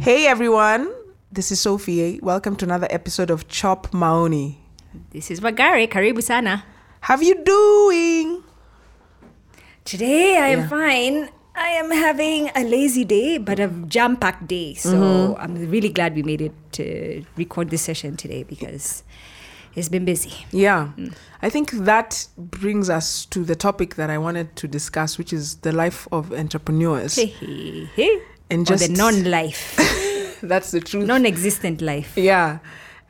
Hey 0.00 0.26
everyone, 0.26 0.90
this 1.30 1.52
is 1.52 1.60
Sophie. 1.60 2.18
Welcome 2.22 2.56
to 2.56 2.64
another 2.64 2.86
episode 2.90 3.28
of 3.30 3.46
Chop 3.48 3.92
Maoni. 3.92 4.56
This 5.10 5.30
is 5.30 5.40
Wagare, 5.40 5.86
karibu 5.88 6.22
sana. 6.22 6.64
How 7.00 7.16
are 7.16 7.22
you 7.22 7.44
doing? 7.44 8.42
Today 9.84 10.38
I 10.38 10.48
am 10.56 10.60
Yeah. 10.60 10.68
fine. 10.68 11.28
I 11.68 11.72
am 11.72 11.90
having 11.90 12.50
a 12.54 12.64
lazy 12.64 13.04
day, 13.04 13.36
but 13.36 13.60
a 13.60 13.68
jam-packed 13.68 14.46
day. 14.48 14.72
So 14.74 14.90
Mm-hmm. 14.94 15.40
I'm 15.42 15.70
really 15.70 15.90
glad 15.90 16.14
we 16.14 16.22
made 16.22 16.40
it 16.40 16.52
to 16.72 17.22
record 17.36 17.68
this 17.68 17.82
session 17.82 18.16
today 18.16 18.42
because 18.42 19.02
it's 19.74 19.90
been 19.90 20.06
busy. 20.06 20.32
Yeah, 20.50 20.88
I 21.42 21.50
think 21.50 21.72
that 21.72 22.26
brings 22.38 22.88
us 22.88 23.26
to 23.26 23.44
the 23.44 23.54
topic 23.54 23.96
that 23.96 24.08
I 24.08 24.16
wanted 24.16 24.56
to 24.56 24.66
discuss, 24.66 25.18
which 25.18 25.30
is 25.32 25.56
the 25.56 25.72
life 25.72 26.08
of 26.10 26.32
entrepreneurs. 26.32 27.16
Hey, 27.16 27.26
hey, 27.26 27.84
hey. 27.94 28.22
And 28.50 28.68
or 28.70 28.76
the 28.76 28.88
non-life, 28.88 29.76
That's 30.42 30.70
the 30.70 30.80
truth. 30.80 31.06
non-existent 31.06 31.82
life. 31.82 32.16
Yeah, 32.16 32.60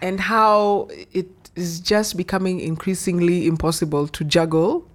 and 0.01 0.19
how 0.19 0.89
it 1.12 1.29
is 1.55 1.79
just 1.79 2.17
becoming 2.17 2.59
increasingly 2.59 3.47
impossible 3.47 4.09
to 4.09 4.25
juggle 4.25 4.88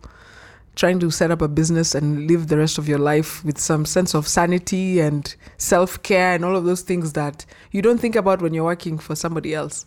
trying 0.75 0.99
to 0.99 1.11
set 1.11 1.29
up 1.29 1.41
a 1.41 1.47
business 1.47 1.93
and 1.93 2.27
live 2.27 2.47
the 2.47 2.57
rest 2.57 2.77
of 2.77 2.87
your 2.87 2.97
life 2.97 3.43
with 3.45 3.57
some 3.59 3.85
sense 3.85 4.15
of 4.15 4.27
sanity 4.27 4.99
and 4.99 5.35
self-care 5.57 6.33
and 6.33 6.43
all 6.43 6.55
of 6.55 6.65
those 6.65 6.81
things 6.81 7.13
that 7.13 7.45
you 7.71 7.81
don't 7.81 7.99
think 7.99 8.15
about 8.15 8.41
when 8.41 8.53
you're 8.53 8.63
working 8.63 8.97
for 8.97 9.15
somebody 9.15 9.53
else. 9.53 9.85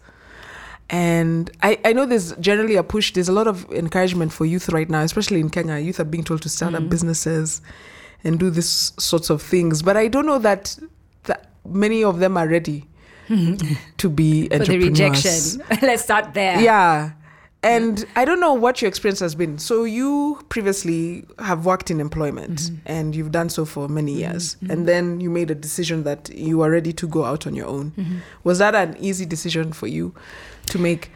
And 0.89 1.51
I, 1.63 1.79
I 1.85 1.93
know 1.93 2.07
there's 2.07 2.33
generally 2.37 2.77
a 2.77 2.85
push, 2.85 3.13
there's 3.13 3.29
a 3.29 3.33
lot 3.33 3.49
of 3.49 3.71
encouragement 3.73 4.33
for 4.33 4.45
youth 4.45 4.69
right 4.69 4.89
now, 4.89 5.01
especially 5.01 5.41
in 5.41 5.51
Kenya. 5.51 5.79
Youth 5.79 5.99
are 5.99 6.05
being 6.05 6.23
told 6.23 6.43
to 6.43 6.49
start 6.49 6.75
up 6.75 6.85
mm. 6.85 6.89
businesses 6.89 7.61
and 8.23 8.39
do 8.39 8.51
these 8.51 8.93
sorts 8.99 9.29
of 9.29 9.43
things. 9.43 9.83
But 9.83 9.97
I 9.97 10.07
don't 10.07 10.27
know 10.27 10.39
that, 10.39 10.79
that 11.25 11.51
many 11.65 12.05
of 12.05 12.21
them 12.21 12.37
are 12.37 12.47
ready 12.47 12.85
to 13.29 14.09
be 14.09 14.49
entrepreneurs. 14.53 14.67
For 14.67 14.73
the 14.73 14.79
rejection. 14.79 15.63
Let's 15.83 16.05
start 16.05 16.35
there. 16.35 16.61
Yeah. 16.61 17.13
And 17.67 18.05
I 18.17 18.25
don't 18.25 18.41
know 18.41 18.55
what 18.55 18.81
your 18.81 18.89
experience 18.89 19.21
has 19.21 19.35
been. 19.35 19.59
So 19.59 19.85
you 19.85 20.41
previously 20.49 21.25
have 21.39 21.67
worked 21.67 21.91
in 21.91 22.01
employment 22.01 22.57
Mm-hmm. 22.61 22.77
and 22.87 23.15
you've 23.17 23.33
done 23.33 23.49
so 23.49 23.65
for 23.65 23.89
many 23.89 24.13
years. 24.13 24.57
And 24.71 24.87
then 24.89 25.21
you 25.21 25.31
made 25.31 25.51
a 25.51 25.55
decision 25.55 26.05
that 26.05 26.31
you 26.33 26.63
are 26.63 26.71
ready 26.71 26.93
to 26.93 27.07
go 27.09 27.25
out 27.25 27.47
on 27.47 27.55
your 27.55 27.67
own. 27.67 27.93
Mm-hmm. 27.93 28.17
Was 28.45 28.59
that 28.59 28.75
an 28.75 28.97
easy 29.01 29.27
decision 29.27 29.73
for 29.73 29.87
you 29.89 30.15
to 30.67 30.79
make? 30.79 31.11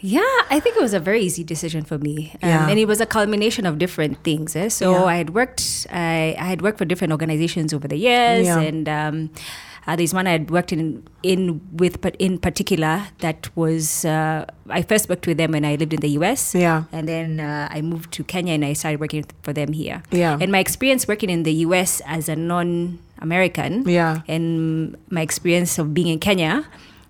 Yeah, 0.00 0.20
I 0.50 0.58
think 0.60 0.76
it 0.76 0.82
was 0.82 0.94
a 0.94 1.00
very 1.00 1.20
easy 1.22 1.44
decision 1.44 1.84
for 1.84 1.96
me, 1.96 2.32
um, 2.42 2.48
Yeah. 2.48 2.68
and 2.68 2.78
it 2.78 2.86
was 2.86 3.00
a 3.00 3.06
culmination 3.06 3.64
of 3.66 3.78
different 3.78 4.18
things. 4.24 4.56
Eh? 4.56 4.68
So 4.68 4.90
Yeah. 4.90 5.04
I 5.04 5.16
had 5.16 5.30
worked, 5.30 5.86
I, 5.92 6.34
I 6.38 6.44
had 6.52 6.60
worked 6.60 6.78
for 6.78 6.84
different 6.84 7.12
organizations 7.12 7.72
over 7.72 7.86
the 7.86 7.96
years, 7.96 8.46
Yeah. 8.46 8.58
and 8.60 8.88
um, 8.88 9.30
uh, 9.86 9.96
there's 9.96 10.14
one 10.14 10.26
I 10.26 10.32
had 10.32 10.50
worked 10.50 10.72
in 10.72 11.02
in 11.22 11.60
with, 11.74 12.00
but 12.00 12.14
in 12.18 12.38
particular 12.38 13.08
that 13.18 13.48
was 13.56 14.04
uh, 14.04 14.44
I 14.70 14.82
first 14.82 15.08
worked 15.08 15.26
with 15.26 15.38
them 15.38 15.52
when 15.52 15.64
I 15.64 15.74
lived 15.76 15.92
in 15.92 16.00
the 16.00 16.10
US, 16.22 16.54
Yeah. 16.54 16.84
and 16.92 17.08
then 17.08 17.40
uh, 17.40 17.68
I 17.70 17.80
moved 17.82 18.12
to 18.12 18.24
Kenya 18.24 18.54
and 18.54 18.64
I 18.64 18.72
started 18.74 19.00
working 19.00 19.24
for 19.42 19.52
them 19.52 19.72
here. 19.72 20.02
Yeah. 20.10 20.38
And 20.40 20.52
my 20.52 20.58
experience 20.60 21.08
working 21.08 21.30
in 21.30 21.42
the 21.42 21.52
US 21.66 22.00
as 22.06 22.28
a 22.28 22.36
non-American, 22.36 23.84
Yeah. 23.88 24.22
and 24.28 24.96
my 25.10 25.20
experience 25.22 25.78
of 25.78 25.94
being 25.94 26.08
in 26.08 26.18
Kenya 26.18 26.64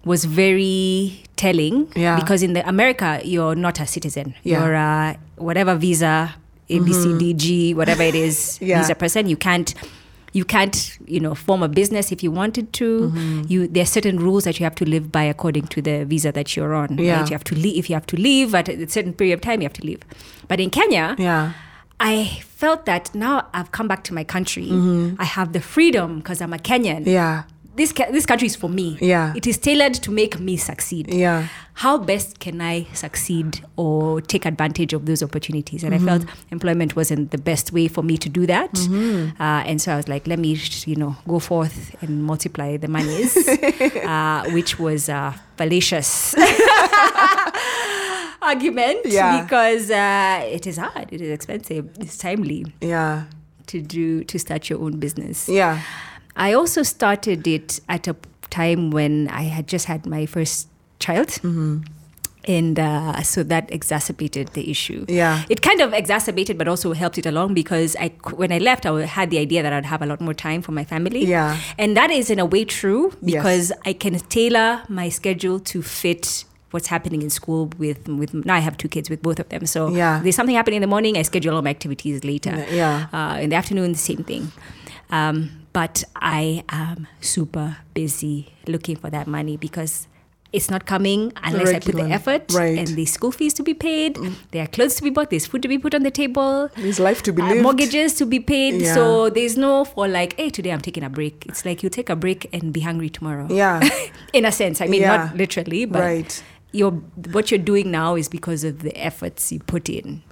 was 0.05 0.25
very 0.25 1.23
telling 1.37 1.89
Yeah. 1.95 2.17
because 2.17 2.43
in 2.43 2.53
the 2.55 2.67
America 2.69 3.21
you're 3.25 3.55
not 3.55 3.81
a 3.81 3.87
citizen. 3.87 4.35
Yeah. 4.43 4.59
Mm-hmm. 4.59 4.65
You're 4.67 4.75
a 4.75 5.17
whatever 5.37 5.75
visa, 5.77 6.35
A 6.69 6.79
B 6.81 6.93
C 6.93 7.19
D 7.19 7.35
G, 7.35 7.75
whatever 7.75 8.03
it 8.03 8.15
is, 8.15 8.59
Yeah. 8.61 8.81
visa 8.81 8.95
person. 8.95 9.29
You 9.29 9.37
can't 9.37 9.75
you 10.33 10.45
can't, 10.45 10.99
you 11.07 11.21
know, 11.21 11.35
form 11.35 11.63
a 11.63 11.69
business 11.69 12.11
if 12.13 12.23
you 12.23 12.31
wanted 12.31 12.73
to. 12.75 13.11
Mm-hmm. 13.11 13.43
You 13.49 13.69
there 13.69 13.83
are 13.83 13.87
certain 13.87 14.19
rules 14.19 14.45
that 14.45 14.59
you 14.59 14.65
have 14.65 14.75
to 14.77 14.85
live 14.85 15.13
by 15.13 15.25
according 15.25 15.67
to 15.69 15.83
the 15.83 16.05
visa 16.05 16.33
that 16.33 16.57
you're 16.57 16.75
on. 16.75 16.99
Yeah. 16.99 17.21
Right? 17.21 17.31
You 17.31 17.35
have 17.35 17.45
to 17.45 17.55
leave 17.55 17.77
if 17.79 17.91
you 17.91 17.95
have 17.97 18.07
to 18.07 18.17
leave 18.17 18.55
at 18.55 18.69
a 18.69 18.89
certain 18.89 19.13
period 19.13 19.35
of 19.35 19.41
time, 19.43 19.61
you 19.61 19.67
have 19.67 19.73
to 19.75 19.87
leave. 19.87 20.01
But 20.49 20.61
in 20.61 20.71
Kenya, 20.71 21.15
Yeah. 21.19 21.53
I 22.01 22.41
felt 22.43 22.85
that 22.87 23.15
now 23.15 23.47
I've 23.55 23.71
come 23.71 23.87
back 23.87 24.03
to 24.05 24.15
my 24.15 24.25
country. 24.25 24.69
I 25.19 25.25
have 25.25 25.53
the 25.53 25.61
freedom 25.61 26.19
because 26.19 26.41
I'm 26.41 26.53
a 26.53 26.59
Kenyan. 26.59 27.03
Mm-hmm. 27.03 27.11
Yeah. 27.11 27.43
This 27.75 27.93
this 28.13 28.27
country 28.27 28.47
is 28.47 28.55
for 28.57 28.69
me. 28.69 28.99
Yeah. 29.01 29.33
It 29.35 29.47
is 29.47 29.57
tailored 29.57 29.95
to 29.95 30.11
make 30.11 30.39
me 30.39 30.57
succeed. 30.59 31.09
Yeah. 31.13 31.49
How 31.75 31.97
best 31.97 32.39
can 32.39 32.61
I 32.61 32.87
succeed 32.93 33.65
or 33.77 34.21
take 34.21 34.45
advantage 34.45 34.93
of 34.93 35.07
those 35.07 35.23
opportunities? 35.23 35.83
And 35.83 35.95
Mm-hmm. 35.95 36.09
I 36.09 36.19
felt 36.19 36.29
employment 36.51 36.97
wasn't 36.97 37.31
the 37.31 37.39
best 37.39 37.73
way 37.73 37.89
for 37.89 38.03
me 38.03 38.19
to 38.19 38.29
do 38.29 38.47
that. 38.47 38.73
Mm-hmm. 38.75 39.41
Uh, 39.43 39.63
and 39.65 39.81
so 39.81 39.93
I 39.95 39.97
was 39.97 40.07
like, 40.07 40.27
let 40.27 40.39
me, 40.39 40.59
you 40.85 40.97
know, 40.97 41.17
go 41.27 41.39
forth 41.39 41.97
and 42.03 42.23
multiply 42.25 42.77
the 42.77 42.89
monies, 42.89 43.37
uh, 43.49 44.45
which 44.53 44.79
was 44.79 45.09
uh, 45.09 45.33
fallacious. 45.57 46.35
argument 48.43 48.99
Yeah. 49.07 49.43
because 49.43 49.91
uh, 49.91 50.41
it 50.51 50.67
is 50.67 50.77
hard 50.77 51.09
it 51.13 51.21
is 51.21 51.31
expensive 51.31 51.89
it's 52.01 52.19
timely 52.19 52.67
Yeah. 52.81 53.25
to 53.69 53.81
do 53.81 54.25
to 54.25 54.39
start 54.39 54.69
your 54.69 54.81
own 54.83 54.99
business 54.99 55.49
Yeah. 55.49 55.81
I 56.37 56.53
also 56.53 56.83
started 56.83 57.47
it 57.47 57.81
at 57.89 58.09
a 58.09 58.17
time 58.51 58.91
when 58.91 59.29
I 59.29 59.43
had 59.45 59.67
just 59.67 59.87
had 59.87 60.07
my 60.07 60.27
first 60.27 60.69
child. 60.99 61.29
Mm-hmm. 61.29 61.83
And 62.49 62.77
uh, 62.81 63.23
so 63.23 63.45
that 63.45 63.71
exacerbated 63.73 64.49
the 64.49 64.69
issue. 64.69 65.05
Yeah. 65.09 65.45
It 65.49 65.63
kind 65.63 65.81
of 65.81 65.93
exacerbated, 65.93 66.59
but 66.59 66.67
also 66.67 66.93
helped 66.93 67.17
it 67.17 67.25
along 67.25 67.55
because 67.55 67.95
I, 68.01 68.09
when 68.35 68.51
I 68.51 68.59
left, 68.59 68.85
I 68.85 69.07
had 69.07 69.31
the 69.31 69.39
idea 69.39 69.63
that 69.63 69.73
I'd 69.73 69.87
have 69.87 70.03
a 70.03 70.07
lot 70.07 70.21
more 70.21 70.35
time 70.35 70.61
for 70.61 70.73
my 70.73 70.83
family. 70.83 71.25
Yeah. 71.25 71.57
And 71.79 71.97
that 71.97 72.11
is 72.11 72.31
in 72.31 72.41
a 72.41 72.45
way 72.45 72.65
true 72.65 73.13
Yes. 73.23 73.37
because 73.37 73.73
I 73.87 73.93
can 73.93 74.19
tailor 74.19 74.83
my 74.89 75.09
schedule 75.09 75.61
to 75.61 75.83
fit 75.83 76.45
what's 76.73 76.89
happening 76.89 77.21
in 77.23 77.29
school 77.31 77.71
with 77.79 78.09
with 78.09 78.33
now 78.47 78.55
I 78.55 78.61
have 78.61 78.77
two 78.79 78.89
kids 78.89 79.09
with 79.11 79.23
both 79.23 79.39
of 79.39 79.49
them. 79.51 79.65
So 79.67 79.91
Yeah. 79.95 80.19
there's 80.23 80.35
something 80.35 80.57
happening 80.57 80.79
in 80.79 80.81
the 80.83 80.89
morning, 80.89 81.17
I 81.19 81.23
schedule 81.23 81.55
all 81.55 81.63
my 81.63 81.71
activities 81.71 82.25
later. 82.25 82.67
Yeah. 82.73 83.07
Uh, 83.13 83.39
in 83.41 83.51
the 83.51 83.57
afternoon, 83.57 83.93
the 83.93 83.99
same 83.99 84.25
thing. 84.25 84.51
Um, 85.13 85.67
but 85.73 86.03
I 86.17 86.65
am 86.71 87.07
super 87.21 87.77
busy 87.95 88.53
looking 88.67 88.97
for 88.97 89.11
that 89.11 89.27
money 89.27 89.57
because 89.57 90.09
it's 90.53 90.71
not 90.71 90.85
coming 90.85 91.33
unless 91.43 91.69
I 91.71 91.79
put 91.79 91.95
the 91.97 92.11
effort 92.11 92.53
Right. 92.53 92.79
and 92.79 92.89
there's 92.89 93.11
school 93.11 93.31
fees 93.33 93.55
to 93.55 93.63
be 93.63 93.73
paid, 93.73 94.19
there 94.51 94.65
are 94.65 94.67
clothes 94.67 94.97
to 94.97 95.03
be 95.03 95.09
bought, 95.11 95.31
there's 95.31 95.47
food 95.47 95.63
to 95.63 95.69
be 95.69 95.79
put 95.79 95.95
on 95.95 96.03
the 96.03 96.11
table, 96.11 96.69
There's 96.77 97.01
life 97.01 97.23
to 97.23 97.33
be 97.33 97.41
uh, 97.41 97.47
lived. 97.49 97.63
mortgages 97.63 98.13
to 98.15 98.27
be 98.27 98.39
paid. 98.41 98.83
Yeah. 98.83 98.95
So 98.95 99.31
there's 99.31 99.57
no 99.57 99.85
for 99.87 100.09
like, 100.09 100.37
hey, 100.39 100.51
today 100.51 100.71
I'm 100.73 100.81
taking 100.83 101.05
a 101.05 101.09
break. 101.11 101.47
It's 101.49 101.65
like 101.65 101.83
you 101.83 101.89
take 101.89 102.11
a 102.11 102.17
break 102.17 102.49
and 102.53 102.71
be 102.73 102.81
hungry 102.81 103.09
tomorrow. 103.09 103.47
Yeah. 103.51 103.81
In 104.35 104.45
a 104.45 104.53
sense, 104.53 104.81
I 104.83 104.87
mean, 104.89 105.03
Yeah. 105.03 105.17
not 105.17 105.37
literally, 105.37 105.87
but 105.87 106.01
Right. 106.01 106.43
you're, 106.73 106.91
what 107.33 107.51
you're 107.51 107.59
doing 107.73 107.91
now 107.91 108.15
is 108.15 108.29
because 108.29 108.63
of 108.65 108.83
the 108.83 108.95
efforts 108.99 109.53
you 109.53 109.61
put 109.61 109.89
in. 109.89 110.23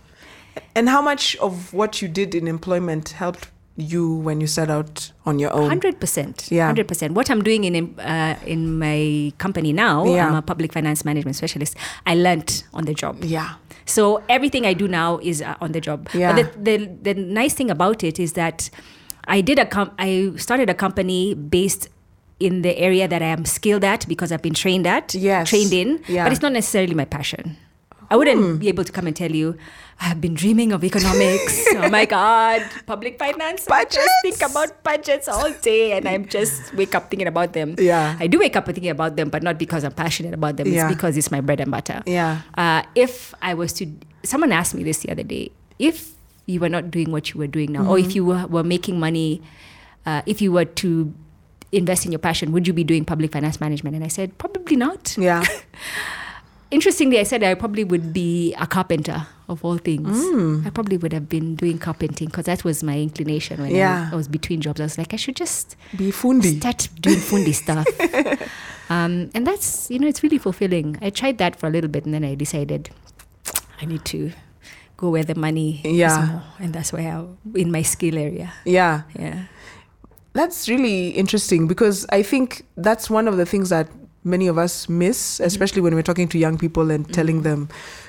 And 0.74 0.88
how 0.90 1.00
much 1.00 1.34
of 1.36 1.72
what 1.72 2.02
you 2.02 2.08
did 2.08 2.34
in 2.34 2.46
employment 2.46 3.10
helped 3.10 3.48
you 3.76 4.14
when 4.16 4.40
you 4.40 4.46
set 4.46 4.70
out 4.70 5.12
on 5.24 5.38
your 5.38 5.52
own? 5.52 5.68
Hundred 5.68 6.00
percent. 6.00 6.48
Yeah. 6.50 6.66
Hundred 6.66 6.88
percent. 6.88 7.14
What 7.14 7.30
I'm 7.30 7.42
doing 7.42 7.64
in 7.64 7.98
uh, 8.00 8.36
in 8.46 8.78
my 8.78 9.32
company 9.38 9.72
now, 9.72 10.04
Yeah. 10.04 10.28
I'm 10.28 10.34
a 10.34 10.42
public 10.42 10.72
finance 10.72 11.04
management 11.04 11.36
specialist. 11.36 11.76
I 12.06 12.14
learnt 12.14 12.64
on 12.74 12.84
the 12.84 12.94
job. 12.94 13.24
Yeah. 13.24 13.54
So 13.86 14.22
everything 14.28 14.66
I 14.66 14.74
do 14.74 14.86
now 14.88 15.18
is 15.22 15.40
uh, 15.42 15.54
on 15.60 15.72
the 15.72 15.80
job. 15.80 16.08
Yeah. 16.14 16.32
But 16.34 16.64
the, 16.64 16.76
the 16.78 17.14
the 17.14 17.20
nice 17.20 17.54
thing 17.54 17.70
about 17.70 18.04
it 18.04 18.18
is 18.18 18.32
that 18.34 18.70
I 19.26 19.40
did 19.40 19.58
a 19.58 19.66
com- 19.66 19.92
I 19.98 20.32
started 20.36 20.68
a 20.70 20.74
company 20.74 21.34
based 21.34 21.88
in 22.38 22.62
the 22.62 22.76
area 22.78 23.06
that 23.06 23.22
I 23.22 23.26
am 23.26 23.44
skilled 23.44 23.84
at 23.84 24.06
because 24.08 24.32
I've 24.32 24.42
been 24.42 24.54
trained 24.54 24.86
at, 24.86 25.14
Yes. 25.14 25.48
trained 25.50 25.72
in. 25.72 26.00
Yeah. 26.08 26.24
But 26.24 26.32
it's 26.32 26.42
not 26.42 26.52
necessarily 26.52 26.94
my 26.94 27.04
passion. 27.04 27.56
I 28.10 28.16
wouldn't 28.16 28.58
be 28.58 28.66
able 28.68 28.82
to 28.82 28.90
come 28.90 29.06
and 29.06 29.14
tell 29.14 29.30
you, 29.30 29.56
I've 30.00 30.20
been 30.20 30.34
dreaming 30.34 30.72
of 30.72 30.82
economics. 30.82 31.64
oh 31.76 31.88
my 31.90 32.06
God, 32.06 32.62
public 32.86 33.18
finance. 33.18 33.68
I 33.70 33.84
just 33.84 34.10
think 34.22 34.42
about 34.42 34.82
budgets 34.82 35.28
all 35.28 35.50
day 35.62 35.92
and 35.92 36.08
I'm 36.08 36.26
just 36.26 36.74
wake 36.74 36.94
up 36.96 37.08
thinking 37.10 37.28
about 37.28 37.52
them. 37.52 37.76
Yeah. 37.78 38.16
I 38.18 38.26
do 38.26 38.38
wake 38.40 38.56
up 38.56 38.66
thinking 38.66 38.88
about 38.90 39.14
them, 39.14 39.28
but 39.30 39.42
not 39.44 39.58
because 39.58 39.84
I'm 39.84 39.92
passionate 39.92 40.34
about 40.34 40.56
them. 40.56 40.66
Yeah. 40.66 40.88
It's 40.88 40.94
because 40.96 41.16
it's 41.16 41.30
my 41.30 41.40
bread 41.40 41.60
and 41.60 41.70
butter. 41.70 42.02
Yeah. 42.04 42.42
Uh, 42.58 42.82
if 42.96 43.32
I 43.42 43.54
was 43.54 43.72
to, 43.74 43.86
someone 44.24 44.50
asked 44.50 44.74
me 44.74 44.82
this 44.82 44.98
the 44.98 45.10
other 45.10 45.22
day, 45.22 45.52
if 45.78 46.10
you 46.46 46.58
were 46.58 46.68
not 46.68 46.90
doing 46.90 47.12
what 47.12 47.30
you 47.32 47.38
were 47.38 47.46
doing 47.46 47.70
now, 47.72 47.86
or 47.86 47.96
Mm-hmm. 47.96 48.08
if 48.08 48.14
you 48.16 48.24
were, 48.24 48.46
were 48.48 48.64
making 48.64 48.98
money, 48.98 49.40
uh, 50.04 50.22
if 50.26 50.42
you 50.42 50.50
were 50.50 50.64
to 50.64 51.14
invest 51.70 52.04
in 52.06 52.10
your 52.10 52.18
passion, 52.18 52.50
would 52.50 52.66
you 52.66 52.72
be 52.72 52.82
doing 52.82 53.04
public 53.04 53.30
finance 53.30 53.60
management? 53.60 53.94
And 53.94 54.04
I 54.04 54.08
said, 54.08 54.36
probably 54.38 54.74
not. 54.74 55.16
Yeah. 55.16 55.44
Interestingly, 56.70 57.18
I 57.18 57.24
said 57.24 57.42
I 57.42 57.54
probably 57.54 57.82
would 57.84 58.12
be 58.12 58.54
a 58.54 58.66
carpenter 58.66 59.26
of 59.48 59.64
all 59.64 59.76
things. 59.78 60.06
Mm. 60.16 60.64
I 60.66 60.70
probably 60.70 60.96
would 60.96 61.12
have 61.12 61.28
been 61.28 61.56
doing 61.56 61.78
carpenting 61.78 62.28
because 62.28 62.44
that 62.44 62.62
was 62.62 62.82
my 62.84 62.96
inclination 63.00 63.60
when 63.60 63.72
Yeah. 63.74 64.08
I, 64.10 64.12
I 64.12 64.16
was 64.16 64.28
between 64.28 64.60
jobs. 64.60 64.80
I 64.80 64.84
was 64.84 64.96
like, 64.96 65.12
I 65.12 65.16
should 65.16 65.34
just 65.34 65.74
Be 65.96 66.12
fundi. 66.12 66.58
start 66.58 66.88
doing 67.00 67.18
fundi 67.18 67.52
stuff. 67.54 67.86
Um, 68.90 69.30
and 69.36 69.46
that's, 69.46 69.88
you 69.88 70.00
know, 70.00 70.08
it's 70.08 70.24
really 70.24 70.38
fulfilling. 70.38 70.98
I 71.00 71.10
tried 71.10 71.38
that 71.38 71.54
for 71.54 71.68
a 71.68 71.70
little 71.70 71.88
bit 71.88 72.04
and 72.06 72.12
then 72.12 72.24
I 72.24 72.34
decided 72.34 72.90
I 73.80 73.84
need 73.84 74.04
to 74.06 74.32
go 74.96 75.10
where 75.10 75.22
the 75.22 75.36
money 75.36 75.80
Yeah. 75.84 76.24
is 76.24 76.28
more. 76.28 76.42
And 76.58 76.72
that's 76.74 76.92
why 76.92 77.02
I, 77.02 77.24
in 77.54 77.70
my 77.70 77.82
skill 77.82 78.18
area. 78.18 78.52
Yeah. 78.64 79.02
Yeah. 79.16 79.44
That's 80.32 80.68
really 80.68 81.10
interesting 81.10 81.68
because 81.68 82.04
I 82.10 82.24
think 82.24 82.66
that's 82.76 83.08
one 83.08 83.28
of 83.28 83.36
the 83.36 83.46
things 83.46 83.68
that 83.68 83.88
many 84.24 84.46
of 84.46 84.58
us 84.58 84.88
miss, 84.88 85.34
mm-hmm. 85.34 85.44
especially 85.44 85.80
when 85.80 85.94
we're 85.94 86.02
talking 86.02 86.28
to 86.28 86.38
young 86.38 86.58
people 86.58 86.90
and 86.90 87.04
mm-hmm. 87.04 87.12
telling 87.12 87.42
them 87.42 87.68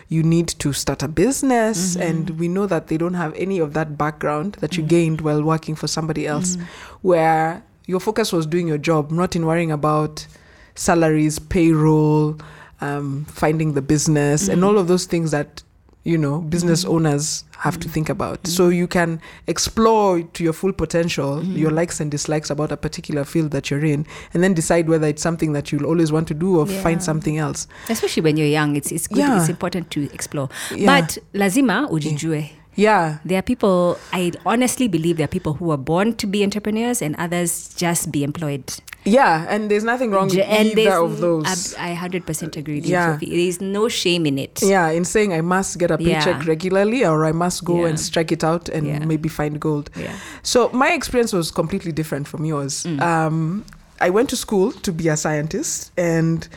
you 0.09 0.23
need 0.23 0.47
to 0.47 0.73
start 0.73 1.03
a 1.03 1.07
business. 1.07 1.95
Mm-hmm. 1.95 2.01
And 2.01 2.29
we 2.31 2.47
know 2.47 2.65
that 2.65 2.87
they 2.87 2.97
don't 2.97 3.13
have 3.13 3.33
any 3.35 3.59
of 3.59 3.73
that 3.73 3.97
background 3.97 4.57
that 4.59 4.77
you 4.77 4.83
gained 4.83 5.21
while 5.21 5.41
working 5.41 5.75
for 5.75 5.87
somebody 5.87 6.27
else, 6.27 6.57
where 7.01 7.63
your 7.85 7.99
focus 7.99 8.31
was 8.31 8.45
doing 8.45 8.67
your 8.67 8.77
job, 8.77 9.11
not 9.11 9.35
in 9.35 9.45
worrying 9.45 9.71
about 9.71 10.27
salaries, 10.75 11.39
payroll, 11.39 12.37
um, 12.81 13.25
finding 13.25 13.73
the 13.73 13.81
business, 13.81 14.47
and 14.47 14.63
all 14.63 14.77
of 14.77 14.87
those 14.87 15.05
things 15.05 15.31
that 15.31 15.63
you 16.03 16.17
know 16.17 16.39
business 16.39 16.83
mm-hmm. 16.83 16.95
owners 16.95 17.43
have 17.57 17.79
to 17.79 17.87
think 17.87 18.09
about 18.09 18.41
mm-hmm. 18.41 18.51
so 18.51 18.69
you 18.69 18.87
can 18.87 19.21
explore 19.47 20.21
to 20.21 20.43
your 20.43 20.53
full 20.53 20.73
potential 20.73 21.37
mm-hmm. 21.37 21.55
your 21.55 21.69
likes 21.69 21.99
and 21.99 22.09
dislikes 22.09 22.49
about 22.49 22.71
a 22.71 22.77
particular 22.77 23.23
field 23.23 23.51
that 23.51 23.69
you're 23.69 23.85
in 23.85 24.05
and 24.33 24.43
then 24.43 24.53
decide 24.53 24.89
whether 24.89 25.07
it's 25.07 25.21
something 25.21 25.53
that 25.53 25.71
you'll 25.71 25.85
always 25.85 26.11
want 26.11 26.27
to 26.27 26.33
do 26.33 26.59
or 26.59 26.67
Yeah. 26.67 26.81
find 26.81 27.03
something 27.03 27.37
else 27.37 27.67
Especially 27.89 28.21
when 28.23 28.37
you're 28.37 28.47
young, 28.47 28.75
it's, 28.75 28.91
it's 28.91 29.07
good, 29.07 29.19
Yeah. 29.19 29.39
it's 29.39 29.49
important 29.49 29.91
to 29.91 30.11
explore. 30.13 30.49
Yeah. 30.75 31.01
But 31.01 31.17
lazima 31.33 31.87
ujijue. 31.89 32.49
yeah 32.75 33.17
There 33.25 33.37
are 33.37 33.43
people, 33.43 33.97
I 34.11 34.31
honestly 34.45 34.87
believe 34.87 35.17
there 35.17 35.25
are 35.25 35.27
people 35.27 35.53
who 35.53 35.71
are 35.71 35.77
born 35.77 36.15
to 36.15 36.27
be 36.27 36.43
entrepreneurs 36.43 37.01
and 37.01 37.15
others 37.17 37.75
just 37.75 38.11
be 38.11 38.23
employed. 38.23 38.63
Yeah 39.03 39.45
and 39.49 39.69
there's 39.71 39.83
nothing 39.83 40.11
wrong 40.11 40.27
with 40.27 40.39
and 40.39 40.67
either 40.69 40.75
there's- 40.75 41.01
of 41.01 41.19
those 41.19 41.73
I, 41.75 41.91
I 41.91 41.95
100% 41.95 42.57
agree 42.57 42.75
with 42.75 42.85
Yeah. 42.85 43.07
you. 43.07 43.13
Sophie. 43.13 43.29
There 43.31 43.39
is 43.39 43.61
no 43.61 43.87
shame 43.89 44.25
in 44.25 44.37
it. 44.37 44.59
yeah 44.61 44.89
in 44.89 45.05
saying 45.05 45.33
i 45.33 45.41
must 45.41 45.77
get 45.79 45.89
a 45.91 45.97
paycheck 45.97 46.43
Yeah. 46.43 46.47
regularly 46.47 47.03
or 47.05 47.25
i 47.25 47.31
must 47.31 47.63
go 47.65 47.81
Yeah. 47.81 47.89
and 47.89 47.99
strike 47.99 48.31
it 48.31 48.43
out 48.43 48.69
and 48.69 48.85
Yeah. 48.87 48.99
maybe 49.05 49.29
find 49.29 49.59
gold 49.59 49.89
Yeah. 49.95 50.15
So 50.43 50.69
my 50.69 50.91
experience 50.93 51.33
was 51.33 51.51
completely 51.51 51.91
different 51.91 52.27
from 52.27 52.45
yours. 52.45 52.83
Mm. 52.83 53.01
Um, 53.01 53.65
I 53.99 54.09
went 54.09 54.29
to 54.29 54.35
school 54.35 54.71
to 54.71 54.91
be 54.91 55.07
a 55.09 55.15
scientist, 55.15 55.91
and 55.95 56.47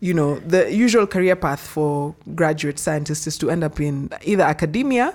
you 0.00 0.14
know 0.14 0.38
the 0.40 0.72
usual 0.72 1.06
career 1.06 1.36
path 1.36 1.60
for 1.60 2.14
graduate 2.34 2.78
scientists 2.78 3.26
is 3.26 3.36
to 3.38 3.50
end 3.50 3.62
up 3.62 3.78
in 3.80 4.08
either 4.24 4.42
academia 4.42 5.14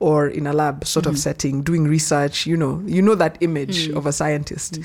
or 0.00 0.26
in 0.26 0.46
a 0.46 0.52
lab 0.52 0.84
sort 0.84 1.06
of 1.06 1.14
mm. 1.14 1.18
setting, 1.18 1.62
doing 1.62 1.84
research. 1.84 2.44
You 2.46 2.56
know, 2.56 2.82
you 2.86 3.00
know 3.02 3.14
that 3.14 3.36
image 3.40 3.88
mm. 3.88 3.96
of 3.96 4.06
a 4.06 4.12
scientist. 4.12 4.80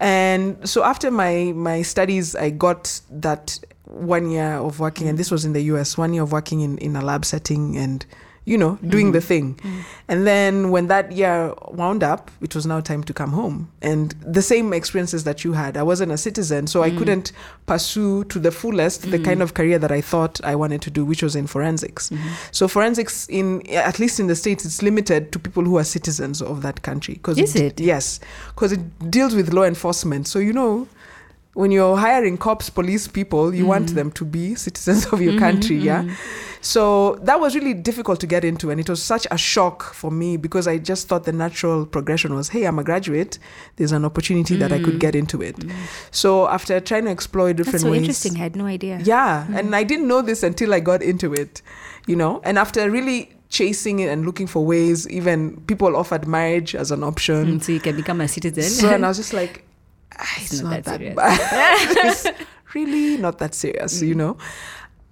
And 0.00 0.68
so 0.68 0.82
after 0.82 1.10
my 1.10 1.52
my 1.54 1.82
studies, 1.82 2.34
I 2.34 2.50
got 2.50 3.00
that 3.10 3.58
one 3.84 4.30
year 4.30 4.54
of 4.54 4.80
working, 4.80 5.08
and 5.08 5.14
mm. 5.14 5.18
this 5.18 5.30
was 5.30 5.44
in 5.44 5.52
the 5.52 5.62
U.S. 5.62 5.96
One 5.96 6.12
year 6.12 6.22
of 6.22 6.32
working 6.32 6.60
in 6.60 6.78
in 6.78 6.96
a 6.96 7.02
lab 7.02 7.24
setting, 7.24 7.76
and 7.76 8.04
you 8.46 8.58
know, 8.58 8.76
doing 8.86 9.12
the 9.12 9.20
mm-hmm. 9.20 9.26
thing. 9.26 9.54
Mm-hmm. 9.54 9.80
And 10.08 10.26
then 10.26 10.70
when 10.70 10.88
that 10.88 11.12
year 11.12 11.54
wound 11.68 12.02
up, 12.02 12.30
it 12.42 12.54
was 12.54 12.66
now 12.66 12.80
time 12.80 13.02
to 13.04 13.14
come 13.14 13.32
home. 13.32 13.70
And 13.80 14.10
the 14.20 14.42
same 14.42 14.74
experiences 14.74 15.24
that 15.24 15.44
you 15.44 15.54
had, 15.54 15.76
I 15.78 15.82
wasn't 15.82 16.12
a 16.12 16.18
citizen, 16.18 16.66
so 16.66 16.82
I 16.82 16.88
mm-hmm. 16.88 16.98
couldn't 16.98 17.32
pursue 17.66 18.24
to 18.24 18.38
the 18.38 18.50
fullest 18.50 19.10
the 19.10 19.18
kind 19.18 19.40
of 19.40 19.54
career 19.54 19.78
that 19.78 19.90
I 19.90 20.02
thought 20.02 20.44
I 20.44 20.54
wanted 20.56 20.82
to 20.82 20.90
do, 20.90 21.04
which 21.04 21.22
was 21.22 21.34
in 21.34 21.46
forensics. 21.46 22.10
So 22.52 22.68
forensics, 22.68 23.26
in 23.28 23.66
at 23.70 23.98
least 23.98 24.20
in 24.20 24.26
the 24.26 24.36
states, 24.36 24.64
it's 24.64 24.82
limited 24.82 25.32
to 25.32 25.38
people 25.38 25.64
who 25.64 25.78
are 25.78 25.84
citizens 25.84 26.42
of 26.42 26.62
that 26.62 26.82
country. 26.82 27.16
Cause 27.22 27.38
Is 27.38 27.56
it? 27.56 27.80
Yes, 27.80 28.20
because 28.48 28.72
it 28.72 29.10
deals 29.10 29.34
with 29.34 29.52
law 29.52 29.64
enforcement. 29.64 30.28
So 30.28 30.38
you 30.38 30.52
know. 30.52 30.86
When 31.54 31.70
you're 31.70 31.96
hiring 31.96 32.36
cops, 32.36 32.68
police 32.68 33.08
people, 33.08 33.54
you 33.54 33.66
want 33.66 33.90
mm. 33.90 33.94
them 33.94 34.10
to 34.12 34.24
be 34.24 34.54
citizens 34.56 35.06
of 35.06 35.20
your 35.20 35.32
mm-hmm, 35.32 35.38
country, 35.38 35.76
yeah? 35.76 36.02
Mm-hmm. 36.02 36.14
So 36.60 37.16
that 37.22 37.40
was 37.40 37.54
really 37.54 37.74
difficult 37.74 38.20
to 38.20 38.26
get 38.26 38.42
into, 38.42 38.70
and 38.70 38.80
it 38.80 38.88
was 38.88 39.02
such 39.02 39.26
a 39.30 39.36
shock 39.36 39.82
for 39.94 40.10
me 40.10 40.36
because 40.36 40.66
I 40.66 40.78
just 40.78 41.08
thought 41.08 41.24
the 41.24 41.32
natural 41.32 41.84
progression 41.84 42.34
was, 42.34 42.48
hey, 42.48 42.64
I'm 42.64 42.78
a 42.78 42.84
graduate. 42.84 43.38
There's 43.76 43.92
an 43.92 44.04
opportunity 44.04 44.56
that 44.56 44.72
I 44.72 44.78
could 44.78 44.94
mm. 44.94 45.00
get 45.00 45.14
into 45.14 45.42
it. 45.42 45.56
Mm. 45.56 45.72
So 46.10 46.48
after 46.48 46.80
trying 46.80 47.04
to 47.04 47.10
explore 47.10 47.52
different 47.52 47.72
That's 47.72 47.82
so 47.84 47.90
ways, 47.90 48.00
interesting. 48.00 48.36
I 48.36 48.38
had 48.38 48.56
no 48.56 48.66
idea. 48.66 48.98
yeah, 49.04 49.46
and 49.52 49.76
I 49.76 49.84
didn't 49.84 50.08
know 50.08 50.22
this 50.22 50.42
until 50.42 50.72
I 50.72 50.80
got 50.80 51.02
into 51.02 51.34
it, 51.34 51.60
you 52.06 52.16
know. 52.16 52.40
And 52.44 52.58
after 52.58 52.90
really 52.90 53.30
chasing 53.50 54.00
it 54.00 54.08
and 54.08 54.24
looking 54.26 54.46
for 54.46 54.64
ways, 54.64 55.08
even 55.08 55.60
people 55.66 55.96
offered 55.96 56.26
marriage 56.26 56.74
as 56.74 56.90
an 56.90 57.04
option. 57.04 57.58
Mm, 57.58 57.62
so 57.62 57.72
you 57.72 57.80
can 57.80 57.94
become 57.94 58.20
a 58.20 58.28
citizen. 58.28 58.64
So 58.64 58.88
and 58.92 59.04
I 59.04 59.08
was 59.08 59.16
just 59.24 59.32
like, 59.32 59.64
"Ah, 60.18 60.34
it's, 60.38 60.60
not, 60.60 60.84
that, 60.84 60.98
serious." 60.98 61.16
bad. 61.16 61.96
it's 62.04 62.26
really 62.74 63.16
not 63.16 63.38
that 63.38 63.54
serious, 63.54 64.02
you 64.02 64.14
know. 64.14 64.36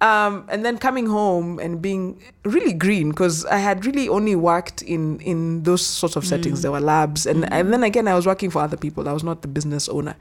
Um, 0.01 0.45
and 0.49 0.65
then 0.65 0.77
coming 0.77 1.05
home 1.05 1.59
and 1.59 1.81
being 1.81 2.21
really 2.43 2.73
green 2.73 3.11
because 3.11 3.45
I 3.45 3.57
had 3.57 3.85
really 3.85 4.09
only 4.09 4.35
worked 4.35 4.81
in 4.81 5.21
in 5.21 5.63
those 5.63 5.85
sorts 5.85 6.17
of 6.17 6.25
settings. 6.25 6.61
There 6.61 6.71
were 6.71 6.81
labs, 6.81 7.25
and 7.25 7.51
and 7.53 7.71
then 7.71 7.83
again 7.83 8.07
I 8.07 8.13
was 8.13 8.25
working 8.25 8.49
for 8.49 8.61
other 8.61 8.75
people. 8.75 9.07
I 9.07 9.13
was 9.13 9.23
not 9.23 9.41
the 9.41 9.47
business 9.47 9.87
owner. 9.87 10.15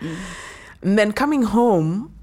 And 0.82 0.99
then 0.99 1.12
coming 1.12 1.43
home, 1.43 2.14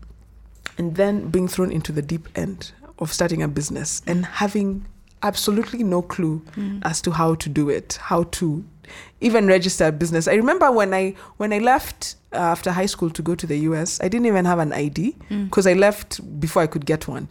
and 0.78 0.96
then 0.96 1.30
being 1.30 1.50
thrown 1.50 1.72
into 1.72 1.92
the 1.92 2.02
deep 2.02 2.30
end 2.36 2.72
of 2.98 3.12
starting 3.12 3.44
a 3.44 3.48
business 3.48 4.02
and 4.08 4.26
having 4.26 4.86
absolutely 5.22 5.84
no 5.84 6.02
clue 6.02 6.42
as 6.84 7.02
to 7.02 7.12
how 7.12 7.36
to 7.36 7.50
do 7.50 7.70
it, 7.70 8.00
how 8.02 8.24
to 8.24 8.64
even 9.22 9.48
register 9.48 9.88
a 9.88 9.92
business. 9.92 10.28
I 10.28 10.34
remember 10.36 10.72
when 10.72 10.94
I 10.94 11.16
when 11.38 11.52
I 11.54 11.60
left 11.60 12.16
uh, 12.34 12.38
after 12.38 12.72
high 12.72 12.86
school 12.88 13.10
to 13.12 13.22
go 13.22 13.36
to 13.36 13.48
the 13.48 13.58
US, 13.70 14.00
I 14.02 14.08
didn't 14.08 14.26
even 14.28 14.46
have 14.46 14.60
an 14.60 14.72
ID 14.74 15.16
because 15.46 15.66
I 15.68 15.74
left 15.74 16.20
before 16.40 16.62
I 16.64 16.68
could 16.68 16.86
get 16.86 17.08
one. 17.08 17.28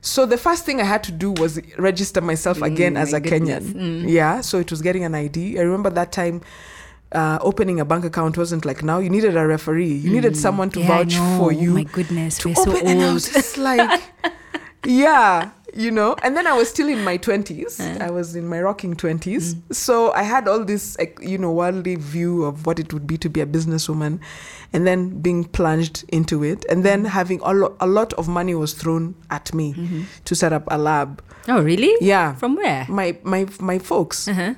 So 0.00 0.26
the 0.26 0.36
first 0.38 0.64
thing 0.64 0.80
I 0.80 0.84
had 0.84 1.02
to 1.04 1.12
do 1.12 1.32
was 1.32 1.60
register 1.76 2.20
myself 2.20 2.62
again 2.62 2.94
Mm, 2.94 3.00
as 3.02 3.12
my 3.12 3.18
a 3.18 3.20
goodness. 3.20 3.64
Kenyan. 3.64 4.04
Yeah, 4.08 4.40
so 4.42 4.58
it 4.58 4.70
was 4.70 4.80
getting 4.80 5.04
an 5.04 5.14
ID. 5.14 5.58
I 5.58 5.62
remember 5.62 5.90
that 5.90 6.12
time 6.12 6.40
uh, 7.10 7.38
opening 7.40 7.80
a 7.80 7.84
bank 7.84 8.04
account 8.04 8.36
wasn't 8.38 8.64
like 8.64 8.82
now. 8.84 8.98
You 9.00 9.10
needed 9.10 9.36
a 9.36 9.44
referee. 9.46 9.92
You 9.92 10.10
needed 10.10 10.36
someone 10.36 10.70
to 10.70 10.78
Mm. 10.78 10.82
Yeah, 10.82 10.88
vouch 10.88 11.14
for 11.38 11.46
Oh 11.46 11.50
you 11.50 11.70
my 11.74 11.82
goodness, 11.84 12.38
to 12.38 12.48
we're 12.48 12.54
so 12.54 12.70
open. 12.72 12.86
And 12.86 13.02
I 13.02 13.12
was 13.12 13.26
old. 13.26 13.34
just 13.34 13.58
like, 13.58 14.02
yeah, 14.84 15.50
you 15.74 15.90
know. 15.90 16.16
And 16.22 16.36
then 16.36 16.46
I 16.46 16.52
was 16.54 16.68
still 16.68 16.88
in 16.88 17.02
my 17.04 17.16
twenties. 17.16 17.80
I 17.80 18.10
was 18.10 18.34
in 18.36 18.46
my 18.48 18.60
rocking 18.60 18.94
twenties. 18.96 19.54
Mm. 19.54 19.74
So 19.74 20.12
I 20.12 20.22
had 20.22 20.48
all 20.48 20.64
this, 20.64 20.96
you 21.20 21.38
know, 21.38 21.52
worldly 21.52 21.96
view 21.96 22.44
of 22.44 22.66
what 22.66 22.78
it 22.78 22.92
would 22.92 23.06
be 23.06 23.16
to 23.18 23.28
be 23.30 23.40
a 23.40 23.46
businesswoman, 23.46 24.20
and 24.72 24.86
then 24.86 25.20
being 25.20 25.44
plunged 25.44 26.04
into 26.08 26.42
it, 26.44 26.64
and 26.70 26.84
then 26.84 27.04
Mm. 27.04 27.08
having 27.08 27.40
a, 27.42 27.52
lo- 27.52 27.76
a 27.80 27.86
lot 27.86 28.12
of 28.14 28.28
money 28.28 28.54
was 28.54 28.72
thrown 28.74 29.14
at 29.30 29.52
me 29.54 29.74
Mm-hmm. 29.74 30.02
to 30.24 30.34
set 30.34 30.52
up 30.52 30.64
a 30.68 30.78
lab. 30.78 31.22
Oh, 31.48 31.62
really? 31.62 31.92
Yeah, 32.00 32.34
From 32.34 32.56
where? 32.56 32.86
my 32.88 33.16
my 33.22 33.46
my 33.60 33.78
folks 33.78 34.28
Uh-huh. 34.28 34.54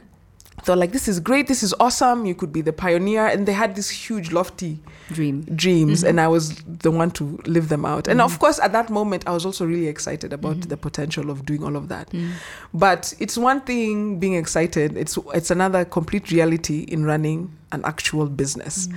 Thought 0.61 0.79
like 0.79 0.93
this 0.93 1.09
is 1.09 1.21
great 1.21 1.47
this 1.47 1.63
is 1.63 1.75
awesome. 1.81 2.25
You 2.27 2.35
could 2.35 2.53
be 2.53 2.61
the 2.61 2.73
pioneer. 2.73 3.27
And 3.27 3.47
they 3.47 3.53
had 3.53 3.75
these 3.75 3.91
huge 3.91 4.33
lofty 4.33 4.79
Dream. 5.09 5.43
dreams. 5.43 6.01
Mm-hmm. 6.01 6.09
And 6.09 6.21
i 6.21 6.29
was 6.29 6.57
the 6.65 6.91
one 6.91 7.11
to 7.13 7.41
live 7.47 7.69
them 7.69 7.85
out. 7.85 8.09
And 8.09 8.21
of 8.21 8.33
mm-hmm. 8.33 8.41
course 8.41 8.59
at 8.61 8.73
that 8.73 8.91
moment 8.91 9.27
i 9.27 9.33
was 9.33 9.45
also 9.45 9.67
really 9.67 9.89
excited 9.89 10.33
about 10.33 10.57
mm-hmm. 10.57 10.69
the 10.69 10.77
potential 10.77 11.31
of 11.31 11.45
doing 11.45 11.65
all 11.65 11.77
of 11.77 11.89
that. 11.89 12.11
Mm. 12.11 12.33
But 12.75 13.15
it's 13.19 13.37
one 13.37 13.61
thing 13.63 14.19
being 14.19 14.35
excited. 14.35 14.97
It's 14.97 15.19
it's 15.35 15.51
another 15.51 15.85
complete 15.85 16.31
reality 16.31 16.81
in 16.89 17.05
running 17.05 17.57
an 17.73 17.83
actual 17.85 18.27
business. 18.27 18.89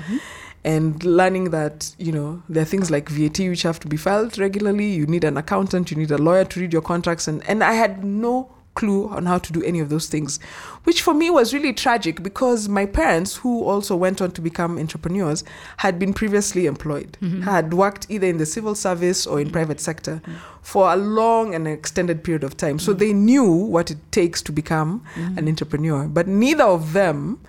And 0.65 1.03
learning 1.03 1.49
that 1.49 1.93
you 1.97 2.13
know 2.13 2.41
there 2.47 2.63
are 2.63 2.65
things 2.65 2.89
like 2.89 3.09
VAT 3.09 3.39
which 3.39 3.63
have 3.63 3.79
to 3.81 3.87
be 3.87 3.97
filed 3.97 4.37
regularly. 4.37 4.91
You 4.91 5.05
need 5.05 5.25
an 5.25 5.35
accountant. 5.35 5.91
You 5.91 5.97
need 5.97 6.11
a 6.11 6.17
lawyer 6.17 6.45
to 6.45 6.59
read 6.59 6.71
your 6.71 6.81
contracts. 6.81 7.27
And 7.27 7.47
and 7.49 7.63
I 7.63 7.73
had 7.73 8.03
no 8.03 8.49
clue 8.75 9.07
on 9.09 9.25
how 9.25 9.37
to 9.37 9.53
do 9.53 9.61
any 9.63 9.79
of 9.79 9.89
those 9.89 10.07
things 10.07 10.39
which 10.83 11.01
for 11.01 11.13
me 11.13 11.29
was 11.29 11.53
really 11.53 11.73
tragic 11.73 12.23
because 12.23 12.67
my 12.67 12.85
parents 12.85 13.37
who 13.37 13.63
also 13.63 13.95
went 13.95 14.21
on 14.21 14.31
to 14.31 14.41
become 14.41 14.77
entrepreneurs 14.77 15.43
had 15.77 15.99
been 15.99 16.13
previously 16.13 16.65
employed 16.65 17.17
mm-hmm. 17.21 17.41
had 17.41 17.73
worked 17.73 18.05
either 18.09 18.27
in 18.27 18.37
the 18.37 18.45
civil 18.45 18.75
service 18.75 19.27
or 19.27 19.39
in 19.39 19.49
private 19.49 19.79
sector 19.79 20.21
mm-hmm. 20.23 20.37
for 20.61 20.91
a 20.91 20.95
long 20.95 21.53
and 21.53 21.67
extended 21.67 22.23
period 22.23 22.43
of 22.43 22.57
time. 22.57 22.79
So 22.79 22.91
mm-hmm. 22.91 22.99
they 22.99 23.13
knew 23.13 23.51
what 23.51 23.91
it 23.91 23.97
takes 24.11 24.41
to 24.43 24.51
become 24.51 25.03
an 25.15 25.47
entrepreneur 25.47 26.07
but 26.07 26.27
neither 26.27 26.63
of 26.63 26.93
them 26.93 27.39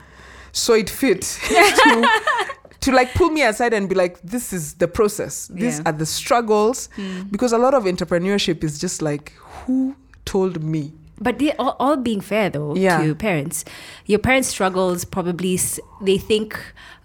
saw 0.53 0.75
it 0.75 0.91
fit 0.91 1.23
to 1.49 2.09
to 2.85 2.93
like 2.93 3.15
pull 3.15 3.31
me 3.31 3.43
aside 3.43 3.73
and 3.73 3.89
be 3.89 3.95
like 3.95 4.21
this 4.23 4.53
is 4.53 4.75
the 4.75 4.87
process. 4.87 5.49
These 5.49 5.79
Yeah. 5.79 5.87
are 5.87 5.93
the 5.93 6.07
struggles. 6.07 6.89
Mm. 6.97 7.31
Because 7.31 7.53
a 7.53 7.59
lot 7.59 7.73
of 7.73 7.85
entrepreneurship 7.85 8.63
is 8.63 8.79
just 8.79 9.01
like 9.01 9.33
who 9.65 9.97
told 10.25 10.63
me 10.63 10.93
But 11.21 11.39
they 11.39 11.53
all, 11.55 11.77
all 11.79 11.97
being 11.97 12.21
fair 12.21 12.51
though 12.51 12.75
Yeah. 12.75 13.03
to 13.03 13.15
parents, 13.15 13.65
your 14.07 14.19
parents' 14.19 14.49
struggles 14.49 15.05
probably 15.05 15.55
s- 15.55 15.79
they 16.03 16.19
think 16.19 16.59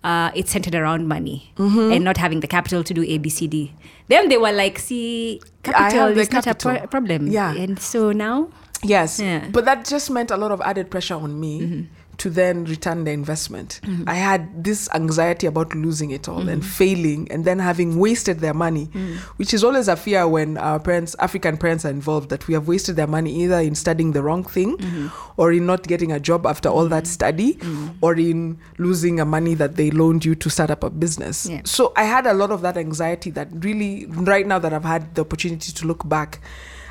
uh, 0.03 0.31
it's 0.33 0.51
centered 0.51 0.75
around 0.75 1.07
money 1.07 1.51
Mm-hmm. 1.57 1.91
and 1.93 2.03
not 2.03 2.17
having 2.17 2.39
the 2.39 2.47
capital 2.47 2.83
to 2.83 2.93
do 2.93 3.03
A 3.03 3.17
B 3.19 3.29
C 3.29 3.47
D. 3.47 3.73
Then 4.07 4.29
they 4.29 4.37
were 4.37 4.51
like, 4.51 4.79
see, 4.79 5.41
capital 5.63 6.17
is 6.17 6.31
not 6.31 6.47
a 6.47 6.49
capital. 6.55 6.77
pro- 6.77 6.87
problem. 6.87 7.27
Yeah. 7.27 7.53
and 7.53 7.77
so 7.79 8.11
now 8.11 8.49
yes 8.83 9.19
Yeah. 9.19 9.47
but 9.51 9.65
that 9.65 9.85
just 9.85 10.09
meant 10.09 10.31
a 10.31 10.37
lot 10.37 10.51
of 10.51 10.61
added 10.61 10.89
pressure 10.89 11.15
on 11.15 11.37
me 11.39 11.87
to 12.19 12.29
then 12.29 12.65
return 12.65 13.03
the 13.03 13.11
investment. 13.11 13.79
Mm-hmm. 13.83 14.03
I 14.07 14.13
had 14.15 14.63
this 14.63 14.87
anxiety 14.93 15.47
about 15.47 15.73
losing 15.75 16.11
it 16.11 16.27
all 16.29 16.47
and 16.47 16.61
Mm-hmm. 16.61 16.71
failing 16.71 17.31
and 17.31 17.43
then 17.45 17.59
having 17.59 17.97
wasted 17.99 18.39
their 18.39 18.53
money, 18.53 18.87
Mm. 18.93 19.17
which 19.37 19.53
is 19.53 19.63
always 19.63 19.87
a 19.87 19.95
fear 19.95 20.27
when 20.27 20.57
our 20.57 20.79
parents, 20.79 21.15
African 21.19 21.57
parents, 21.57 21.85
are 21.85 21.89
involved 21.89 22.29
that 22.29 22.47
we 22.47 22.53
have 22.53 22.67
wasted 22.67 22.95
their 22.95 23.07
money 23.07 23.43
either 23.43 23.59
in 23.59 23.75
studying 23.75 24.11
the 24.11 24.21
wrong 24.21 24.43
thing 24.43 24.77
Mm-hmm. 24.77 25.07
or 25.37 25.51
in 25.51 25.65
not 25.65 25.83
getting 25.87 26.11
a 26.11 26.19
job 26.19 26.45
after 26.45 26.69
all 26.69 26.87
that 26.89 27.07
study 27.07 27.57
or 28.01 28.15
in 28.15 28.57
losing 28.77 29.19
a 29.19 29.25
money 29.25 29.53
that 29.55 29.75
they 29.75 29.89
loaned 29.91 30.25
you 30.25 30.35
to 30.35 30.49
start 30.49 30.69
up 30.71 30.83
a 30.83 30.89
business. 30.89 31.45
Yeah. 31.49 31.61
So 31.65 31.93
I 31.95 32.03
had 32.03 32.25
a 32.27 32.33
lot 32.33 32.51
of 32.51 32.61
that 32.61 32.77
anxiety 32.77 33.29
that 33.31 33.47
really, 33.63 34.05
right 34.07 34.45
now 34.45 34.59
that 34.59 34.73
I've 34.73 34.83
had 34.85 35.15
the 35.15 35.21
opportunity 35.21 35.71
to 35.71 35.87
look 35.87 36.07
back, 36.07 36.39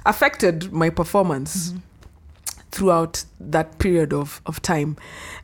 affected 0.06 0.72
my 0.72 0.90
performance 0.90 1.74
throughout 2.70 3.24
that 3.40 3.78
period 3.78 4.12
of, 4.12 4.40
of 4.46 4.60
time. 4.62 4.96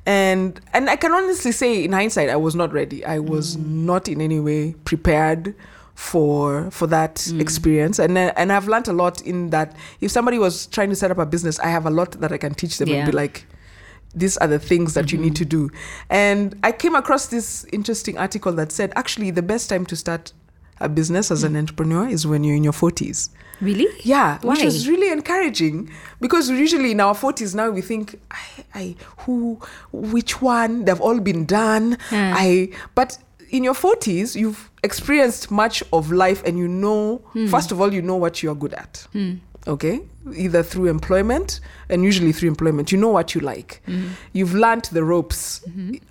And 0.07 0.61
and 0.73 0.90
i 0.90 0.97
can 0.97 1.12
honestly 1.12 1.52
say 1.52 1.85
in 1.85 1.93
hindsight 1.93 2.28
i 2.28 2.37
was 2.37 2.54
not 2.54 2.73
ready. 2.73 3.04
I 3.04 3.19
was 3.19 3.57
mm. 3.57 3.66
not 3.66 4.09
in 4.09 4.21
any 4.21 4.40
way 4.40 4.75
prepared 4.85 5.54
for 5.95 6.71
for 6.71 6.87
that 6.88 7.16
mm. 7.16 7.40
experience. 7.40 7.99
And 7.99 8.19
uh, 8.19 8.33
and 8.37 8.52
i've 8.52 8.69
learned 8.69 8.88
a 8.88 8.93
lot 8.93 9.23
in 9.23 9.50
that 9.50 9.75
if 10.00 10.11
somebody 10.11 10.38
was 10.38 10.66
trying 10.66 10.90
to 10.90 10.97
set 10.97 11.11
up 11.11 11.19
a 11.19 11.26
business 11.26 11.59
i 11.61 11.69
have 11.69 11.87
a 11.87 11.90
lot 11.90 12.12
that 12.12 12.33
i 12.33 12.38
can 12.38 12.54
teach 12.54 12.78
them 12.78 12.90
and 12.90 13.07
be 13.11 13.12
like 13.12 13.47
these 14.16 14.37
are 14.37 14.47
the 14.47 14.61
things 14.61 14.95
that 14.95 15.11
you 15.11 15.19
need 15.19 15.35
mm-hmm. 15.35 15.45
to 15.50 15.69
do. 15.69 15.71
And 16.11 16.59
i 16.62 16.73
came 16.73 16.95
across 16.95 17.28
this 17.28 17.64
interesting 17.73 18.19
article 18.19 18.52
that 18.52 18.73
said 18.73 18.93
actually 18.97 19.31
the 19.31 19.43
best 19.43 19.69
time 19.71 19.87
to 19.87 19.97
start 19.97 20.33
a 20.81 20.88
business 20.88 21.31
as 21.31 21.43
mm. 21.43 21.47
an 21.47 21.57
entrepreneur 21.57 22.07
is 22.09 22.26
when 22.26 22.45
you're 22.45 22.57
in 22.57 22.64
your 22.64 22.73
40s 22.73 23.31
Really? 23.64 23.87
yeah, 24.02 24.38
Why? 24.42 24.54
which 24.54 24.62
is 24.62 24.88
really 24.88 25.11
encouraging 25.11 25.90
because 26.21 26.49
usually 26.50 26.90
in 26.92 27.00
our 27.00 27.14
forties 27.14 27.54
now 27.54 27.71
we 27.71 27.80
think, 27.80 28.21
I, 28.30 28.64
I, 28.75 28.97
who, 29.18 29.59
which 29.92 30.40
one? 30.42 30.85
They've 30.85 31.00
all 31.00 31.21
been 31.21 31.44
done. 31.47 31.99
Yeah. 32.12 32.35
I, 32.37 32.71
but 32.94 33.18
in 33.50 33.64
your 33.64 33.75
forties, 33.75 34.35
you've 34.37 34.71
experienced 34.83 35.50
much 35.50 35.83
of 35.92 36.11
life, 36.12 36.42
and 36.44 36.59
you 36.59 36.68
know, 36.68 37.18
Hmm. 37.33 37.47
first 37.47 37.73
of 37.73 37.80
all, 37.80 37.92
you 37.94 38.02
know 38.02 38.16
what 38.16 38.42
you 38.42 38.50
are 38.50 38.54
good 38.54 38.75
at. 38.75 39.06
Okay, 39.66 40.02
either 40.37 40.62
through 40.62 40.88
employment, 40.90 41.61
and 41.88 42.04
usually 42.04 42.33
through 42.33 42.49
employment, 42.50 42.92
you 42.92 42.99
know 42.99 43.09
what 43.09 43.35
you 43.35 43.40
like. 43.40 43.80
Hmm. 43.87 44.09
You've 44.35 44.52
learnt 44.52 44.90
the 44.90 45.02
ropes, 45.02 45.64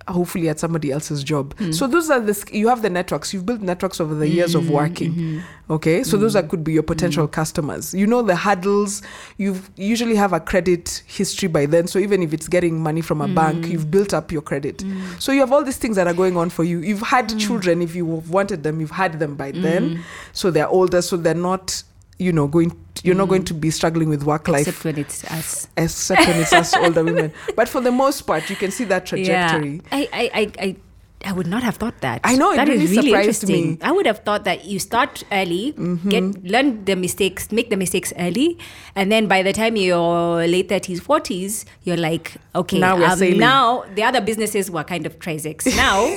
hopefully 0.08 0.50
at 0.50 0.58
somebody 0.60 0.92
else's 0.92 1.24
job. 1.24 1.56
Hmm. 1.60 1.72
So 1.72 1.86
those 1.86 2.10
are 2.10 2.20
the 2.20 2.34
you 2.52 2.68
have 2.70 2.82
the 2.82 2.90
networks. 2.90 3.32
You've 3.32 3.46
built 3.46 3.62
networks 3.62 4.02
over 4.02 4.16
the 4.16 4.28
years 4.28 4.56
of 4.56 4.72
working. 4.72 5.14
Mm-hmm. 5.14 5.40
Okay, 5.74 6.04
so 6.04 6.18
those 6.18 6.36
are 6.36 6.42
could 6.42 6.64
be 6.64 6.74
your 6.74 6.82
potential 6.82 7.28
customers. 7.28 7.94
You 7.94 8.08
know 8.08 8.24
the 8.24 8.36
hurdles. 8.36 9.04
You've 9.38 9.70
usually 9.76 10.16
have 10.16 10.34
a 10.34 10.40
credit 10.40 11.04
history 11.06 11.48
by 11.48 11.68
then. 11.68 11.86
So 11.86 12.00
even 12.00 12.24
if 12.24 12.34
it's 12.34 12.48
getting 12.48 12.82
money 12.82 13.02
from 13.02 13.22
a 13.22 13.28
Mm. 13.28 13.36
bank, 13.36 13.68
you've 13.68 13.92
built 13.92 14.16
up 14.16 14.32
your 14.32 14.42
credit. 14.42 14.84
So 15.20 15.32
you 15.32 15.42
have 15.42 15.54
all 15.54 15.64
these 15.64 15.78
things 15.78 15.96
that 15.98 16.08
are 16.08 16.14
going 16.16 16.38
on 16.38 16.50
for 16.50 16.64
you. 16.64 16.80
You've 16.80 17.02
had 17.02 17.30
Mm. 17.30 17.40
children. 17.40 17.82
If 17.84 17.96
you 17.96 18.16
have 18.16 18.32
wanted 18.32 18.64
them, 18.64 18.82
you've 18.82 18.92
had 19.04 19.20
them 19.20 19.36
by 19.36 19.52
then. 19.52 20.00
So 20.34 20.50
they're 20.50 20.68
older. 20.68 21.04
So 21.04 21.18
they're 21.18 21.36
not. 21.36 21.84
You 22.20 22.32
know, 22.32 22.48
going. 22.48 22.72
You're 23.04 23.16
not 23.16 23.28
going 23.28 23.44
mm. 23.44 23.48
to 23.48 23.54
be 23.54 23.70
struggling 23.70 24.10
with 24.10 24.24
work 24.24 24.48
life 24.48 24.68
Except 24.68 24.86
when 24.86 24.98
it's 24.98 25.24
us. 25.26 25.68
except 25.78 26.26
when 26.26 26.40
it's 26.40 26.54
us 26.54 26.74
older 26.74 27.04
women. 27.04 27.34
But 27.56 27.70
for 27.70 27.82
the 27.82 27.92
most 27.92 28.22
part, 28.22 28.50
you 28.50 28.56
can 28.56 28.72
see 28.72 28.86
that 28.86 29.06
trajectory. 29.06 29.76
Yeah. 29.76 29.82
I, 29.92 30.10
I, 30.14 30.32
I, 30.34 30.52
I, 30.60 30.76
I 31.26 31.32
would 31.32 31.48
not 31.48 31.64
have 31.64 31.78
thought 31.78 32.02
that. 32.02 32.22
I 32.24 32.36
know, 32.36 32.52
it 32.52 32.58
That 32.58 32.70
is 32.70 32.92
really 32.92 33.08
surprised 33.10 33.44
interesting. 33.44 33.70
me. 33.72 33.76
Mm-hmm. 33.78 33.86
I 33.86 33.92
would 33.92 34.06
have 34.06 34.20
thought 34.20 34.44
that 34.46 34.66
you 34.66 34.78
start 34.80 35.24
early, 35.32 35.72
get 36.10 36.44
learn 36.44 36.84
the 36.86 36.96
mistakes, 36.96 37.52
make 37.52 37.70
the 37.70 37.78
mistakes 37.78 38.12
early, 38.20 38.58
and 38.96 39.12
then 39.12 39.28
by 39.28 39.42
the 39.44 39.54
time 39.54 39.76
you're 39.76 40.46
late 40.48 40.68
thirties, 40.70 41.00
forties, 41.00 41.66
you're 41.84 41.98
like, 41.98 42.34
okay, 42.56 42.80
Now 42.80 42.96
um, 43.04 43.38
now 43.38 43.86
the 43.96 44.04
other 44.04 44.22
businesses 44.22 44.70
were 44.70 44.84
kind 44.84 45.06
of 45.06 45.20
trisecs. 45.20 45.66
Now 45.84 46.14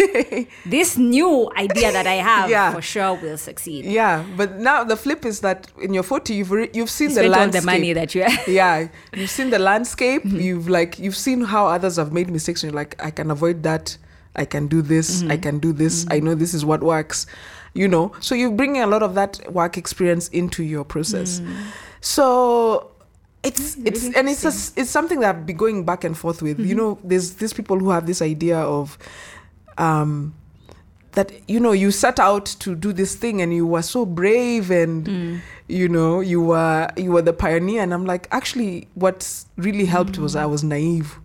this 0.65 0.97
new 0.97 1.51
idea 1.57 1.93
that 1.93 2.07
I 2.07 2.15
have 2.15 2.51
Yeah. 2.51 2.73
for 2.75 2.83
sure 2.83 3.15
will 3.15 3.39
succeed. 3.39 3.85
Yeah, 3.85 4.25
but 4.37 4.59
now 4.59 4.85
the 4.85 4.97
flip 4.97 5.25
is 5.25 5.41
that 5.41 5.69
in 5.81 5.95
your 5.95 6.03
40, 6.03 6.35
you've 6.35 6.51
re- 6.51 6.71
you've 6.73 6.91
seen 6.91 7.11
You 7.11 7.17
the 7.23 7.29
landscape. 7.29 7.63
the 7.63 7.67
money 7.67 7.93
that 7.93 8.15
you 8.15 8.23
have. 8.25 8.49
yeah, 8.49 8.89
you've 9.15 9.31
seen 9.31 9.51
the 9.51 9.59
landscape. 9.71 10.23
Mm-hmm. 10.25 10.41
You've 10.41 10.69
like 10.69 10.99
you've 10.99 11.17
seen 11.17 11.43
how 11.43 11.67
others 11.67 11.97
have 11.97 12.13
made 12.13 12.29
mistakes, 12.31 12.63
and 12.63 12.73
you're 12.73 12.81
like, 12.81 12.97
I 13.03 13.11
can 13.11 13.31
avoid 13.31 13.63
that. 13.63 13.97
I 14.37 14.45
can 14.45 14.69
do 14.69 14.83
this. 14.83 15.23
Mm-hmm. 15.23 15.31
I 15.33 15.37
can 15.37 15.59
do 15.59 15.73
this. 15.73 16.05
I 16.05 16.07
mm-hmm. 16.07 16.15
mm-hmm. 16.15 16.27
know 16.27 16.35
this 16.35 16.55
is 16.55 16.65
what 16.65 16.83
works. 16.83 17.27
You 17.75 17.89
know, 17.89 18.13
so 18.21 18.35
you're 18.35 18.53
bringing 18.53 18.81
a 18.81 18.87
lot 18.87 19.03
of 19.03 19.15
that 19.17 19.53
work 19.53 19.77
experience 19.77 20.29
into 20.29 20.63
your 20.63 20.83
process. 20.83 21.41
Mm. 21.41 21.57
So 22.01 22.91
it's 23.43 23.77
it's 23.85 24.05
really 24.05 24.17
and 24.17 24.29
it's 24.31 24.45
a 24.45 24.81
it's 24.81 24.91
something 24.91 25.21
that 25.21 25.37
I've 25.37 25.47
been 25.47 25.59
going 25.59 25.85
back 25.85 26.05
and 26.05 26.17
forth 26.17 26.41
with. 26.41 26.59
You 26.59 26.69
mm-hmm. 26.69 26.77
know, 26.77 26.99
there's 27.05 27.35
these 27.35 27.53
people 27.53 27.79
who 27.79 27.91
have 27.91 28.07
this 28.07 28.23
idea 28.23 28.59
of 28.59 28.97
um 29.77 30.35
that 31.17 31.33
you 31.49 31.59
know 31.59 31.73
you 31.73 31.91
set 31.91 32.21
out 32.21 32.47
to 32.47 32.75
do 32.75 32.93
this 32.93 33.15
thing 33.15 33.43
and 33.43 33.53
you 33.53 33.67
were 33.67 33.83
so 33.83 34.07
brave 34.07 34.71
and 34.71 35.07
mm. 35.07 35.41
you 35.67 35.89
know 35.89 36.21
you 36.21 36.41
were 36.41 36.89
you 36.97 37.11
were 37.11 37.23
the 37.23 37.33
pioneer 37.33 37.83
and 37.83 37.93
i'm 37.93 38.05
like 38.05 38.29
actually 38.31 38.87
what 38.95 39.45
really 39.57 39.87
helped 39.87 40.19
was 40.19 40.35
mm. 40.35 40.41
i 40.41 40.47
was 40.47 40.63
naive 40.63 41.19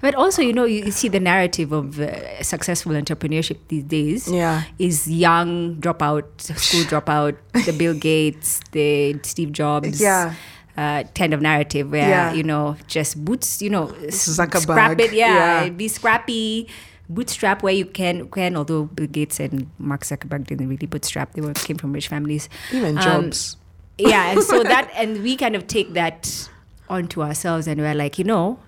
But 0.00 0.14
also, 0.14 0.42
you 0.42 0.52
know, 0.52 0.64
you, 0.64 0.84
you 0.86 0.90
see 0.90 1.08
the 1.08 1.20
narrative 1.20 1.72
of 1.72 1.98
uh, 2.00 2.42
successful 2.42 2.92
entrepreneurship 2.92 3.58
these 3.68 3.84
days. 3.84 4.30
Yeah. 4.30 4.62
Is 4.78 5.08
young 5.10 5.76
dropout, 5.76 6.40
school 6.40 6.84
dropout, 6.92 7.36
the 7.66 7.72
Bill 7.72 7.94
Gates, 7.94 8.60
the 8.72 9.18
Steve 9.22 9.52
Jobs. 9.52 10.00
Yeah. 10.00 10.34
Uh, 10.76 11.02
kind 11.16 11.34
of 11.34 11.40
narrative 11.42 11.90
where 11.90 12.08
Yeah. 12.08 12.32
you 12.34 12.44
know 12.44 12.76
just 12.86 13.24
boots 13.24 13.60
you 13.60 13.68
know 13.68 13.88
Zuckerberg, 14.14 14.60
scrap 14.62 15.00
it 15.00 15.12
yeah, 15.12 15.64
yeah. 15.64 15.70
be 15.70 15.88
scrappy 15.88 16.68
bootstrap 17.08 17.64
where 17.64 17.72
you 17.74 17.84
can 17.84 18.28
can 18.30 18.54
although 18.56 18.84
Bill 18.84 19.08
Gates 19.08 19.40
and 19.40 19.68
Mark 19.78 20.02
Zuckerberg 20.02 20.46
didn't 20.46 20.68
really 20.68 20.86
bootstrap 20.86 21.32
they 21.32 21.40
were 21.40 21.52
came 21.52 21.78
from 21.78 21.92
rich 21.92 22.06
families 22.06 22.48
even 22.72 22.96
Um, 22.96 23.02
jobs 23.02 23.56
yeah 23.98 24.30
and 24.30 24.40
so 24.44 24.62
that 24.72 24.88
and 24.94 25.20
we 25.24 25.34
kind 25.36 25.56
of 25.56 25.66
take 25.66 25.94
that 25.94 26.48
onto 26.88 27.22
ourselves 27.24 27.66
and 27.66 27.80
we're 27.80 27.94
like 27.96 28.16
you 28.16 28.24
know 28.24 28.60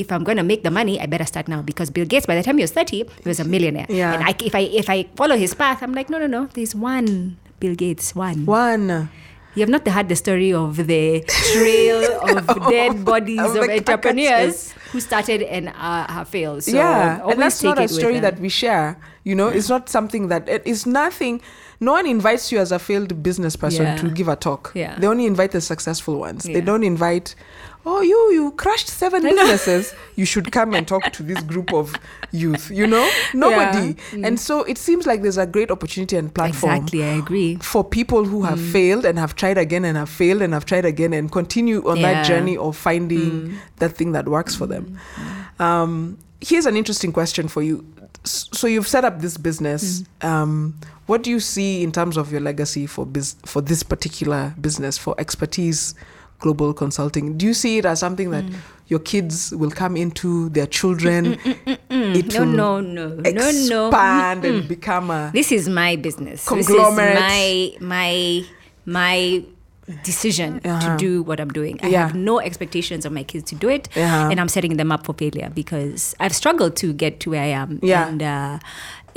if 0.00 0.10
i'm 0.12 0.24
going 0.24 0.36
to 0.42 0.46
make 0.52 0.62
the 0.68 0.70
money 0.70 0.94
i 1.00 1.06
better 1.06 1.26
start 1.32 1.46
now. 1.48 1.60
Because 1.70 1.90
bill 1.90 2.06
gates 2.06 2.26
by 2.26 2.34
the 2.34 2.42
time 2.42 2.56
he 2.56 2.64
was 2.64 2.72
30 2.72 2.96
he 3.22 3.28
was 3.28 3.40
a 3.40 3.44
millionaire. 3.44 3.86
Yeah. 3.88 4.14
and 4.14 4.22
I, 4.24 4.34
if 4.42 4.54
i 4.54 4.60
if 4.82 4.88
i 4.88 5.04
follow 5.16 5.36
his 5.36 5.52
path 5.54 5.82
i'm 5.82 5.92
like 5.94 6.08
no 6.10 6.18
no 6.18 6.26
no. 6.26 6.46
There's 6.54 6.74
one 6.74 7.36
bill 7.60 7.74
gates 7.74 8.14
one. 8.14 8.46
One. 8.46 9.10
You 9.54 9.62
have 9.66 9.68
not 9.68 9.86
heard 9.86 10.08
the 10.08 10.14
story 10.14 10.52
of 10.54 10.76
the 10.76 11.24
trail 11.52 12.00
of 12.38 12.46
dead 12.70 13.04
bodies 13.04 13.40
Of 13.40 13.56
of, 13.56 13.68
entrepreneurs 13.68 14.72
who 14.92 15.00
started 15.00 15.42
and 15.42 15.68
uh, 15.74 16.06
have 16.06 16.28
failed. 16.28 16.62
So 16.64 16.76
yeah 16.76 17.26
and 17.28 17.40
that's 17.42 17.62
not 17.62 17.78
a 17.78 17.88
story 17.88 18.20
that 18.20 18.38
we 18.38 18.48
share 18.48 18.96
you 19.24 19.34
know? 19.34 19.48
It's 19.48 19.68
not 19.68 19.88
something 19.88 20.28
that 20.28 20.48
it 20.48 20.62
is 20.66 20.86
nothing 20.86 21.42
no 21.80 21.92
one 21.92 22.06
invites 22.06 22.52
you 22.52 22.58
as 22.58 22.72
a 22.72 22.78
failed 22.78 23.22
business 23.22 23.56
person 23.56 23.84
Yeah. 23.86 23.96
to 23.96 24.10
give 24.10 24.28
a 24.28 24.36
talk. 24.36 24.72
Yeah. 24.74 24.98
they 24.98 25.06
only 25.06 25.26
invite 25.26 25.52
the 25.52 25.60
successful 25.62 26.18
ones. 26.20 26.44
They 26.44 26.60
don't 26.60 26.84
invite 26.84 27.34
oh 27.86 28.00
you 28.02 28.32
you 28.32 28.52
crushed 28.52 28.88
seven 28.88 29.22
businesses 29.22 29.94
you 30.16 30.24
should 30.26 30.52
come 30.52 30.74
and 30.74 30.86
talk 30.86 31.10
to 31.12 31.22
this 31.22 31.40
group 31.42 31.72
of 31.72 31.94
youth 32.30 32.70
you 32.70 32.86
know 32.86 33.08
nobody 33.34 33.96
and 34.22 34.38
so 34.38 34.62
it 34.64 34.76
seems 34.76 35.06
like 35.06 35.22
there's 35.22 35.38
a 35.38 35.46
great 35.46 35.70
opportunity 35.70 36.16
and 36.16 36.34
platform 36.34 36.72
Mm. 36.72 36.76
exactly 36.76 37.02
i 37.04 37.14
agree 37.14 37.56
for 37.56 37.82
people 37.82 38.24
who 38.24 38.42
have 38.42 38.58
Mm. 38.58 38.72
failed 38.72 39.04
and 39.06 39.18
have 39.18 39.34
tried 39.34 39.56
again 39.58 39.84
and 39.84 39.96
have 39.96 40.10
failed 40.10 40.42
and 40.42 40.52
have 40.52 40.66
tried 40.66 40.84
again 40.84 41.12
and 41.14 41.32
continue 41.32 41.88
on 41.88 42.02
that 42.02 42.10
Yeah. 42.12 42.22
Mm. 42.24 42.26
journey 42.28 42.56
of 42.56 42.76
finding 42.76 43.54
that 43.78 43.96
thing 43.96 44.12
that 44.12 44.28
works 44.28 44.54
for 44.54 44.66
them. 44.66 44.98
Um, 45.58 46.18
here's 46.40 46.66
an 46.66 46.76
interesting 46.76 47.12
question 47.12 47.48
for 47.48 47.62
you. 47.62 47.84
So 48.24 48.66
you've 48.66 48.88
set 48.88 49.04
up 49.04 49.20
this 49.20 49.36
business. 49.36 50.02
Mm. 50.20 50.28
Um, 50.28 50.74
what 51.06 51.22
do 51.22 51.30
you 51.30 51.40
see 51.40 51.82
in 51.82 51.92
terms 51.92 52.16
of 52.16 52.30
your 52.30 52.40
legacy 52.40 52.86
for 52.86 53.04
bus- 53.06 53.36
for 53.46 53.60
this 53.62 53.82
particular 53.82 54.54
business 54.60 54.98
for 54.98 55.14
expertise 55.18 55.94
global 56.40 56.72
consulting? 56.74 57.36
Do 57.38 57.46
you 57.46 57.54
see 57.54 57.78
it 57.78 57.84
as 57.84 58.00
something 58.00 58.30
that 58.30 58.44
Mm. 58.44 58.54
your 58.88 58.98
kids 59.00 59.52
will 59.54 59.70
come 59.70 59.96
into 59.96 60.48
their 60.50 60.66
children? 60.66 61.36
It 61.90 62.32
no 62.34 62.40
will 62.40 62.46
no 62.46 62.80
no 62.80 63.08
no 63.08 63.50
no 63.68 63.86
expand 63.88 64.44
and 64.44 64.66
become 64.68 65.10
a 65.10 65.30
this 65.32 65.52
is 65.52 65.68
my 65.68 65.96
business 65.96 66.46
Conglomerate. 66.48 67.14
this 67.14 67.76
is 67.76 67.80
my 67.80 67.86
my 67.94 68.44
my 68.86 69.44
decision 70.04 70.60
Uh-huh. 70.64 70.80
to 70.86 70.96
do 70.96 71.22
what 71.22 71.40
i'm 71.40 71.50
doing 71.50 71.78
i 71.82 71.88
Yeah. 71.88 72.06
have 72.06 72.14
no 72.14 72.38
expectations 72.38 73.02
of 73.04 73.10
my 73.12 73.24
kids 73.24 73.50
to 73.50 73.56
do 73.58 73.68
it 73.68 73.88
Uh-huh. 73.96 74.30
and 74.30 74.38
i'm 74.40 74.46
setting 74.48 74.76
them 74.78 74.92
up 74.94 75.04
for 75.04 75.14
failure 75.14 75.50
because 75.54 76.14
i've 76.22 76.34
struggled 76.34 76.76
to 76.76 76.92
get 76.94 77.18
to 77.26 77.30
where 77.34 77.42
i 77.42 77.50
am 77.50 77.80
Yeah. 77.82 78.06
and 78.06 78.22
uh, 78.22 78.58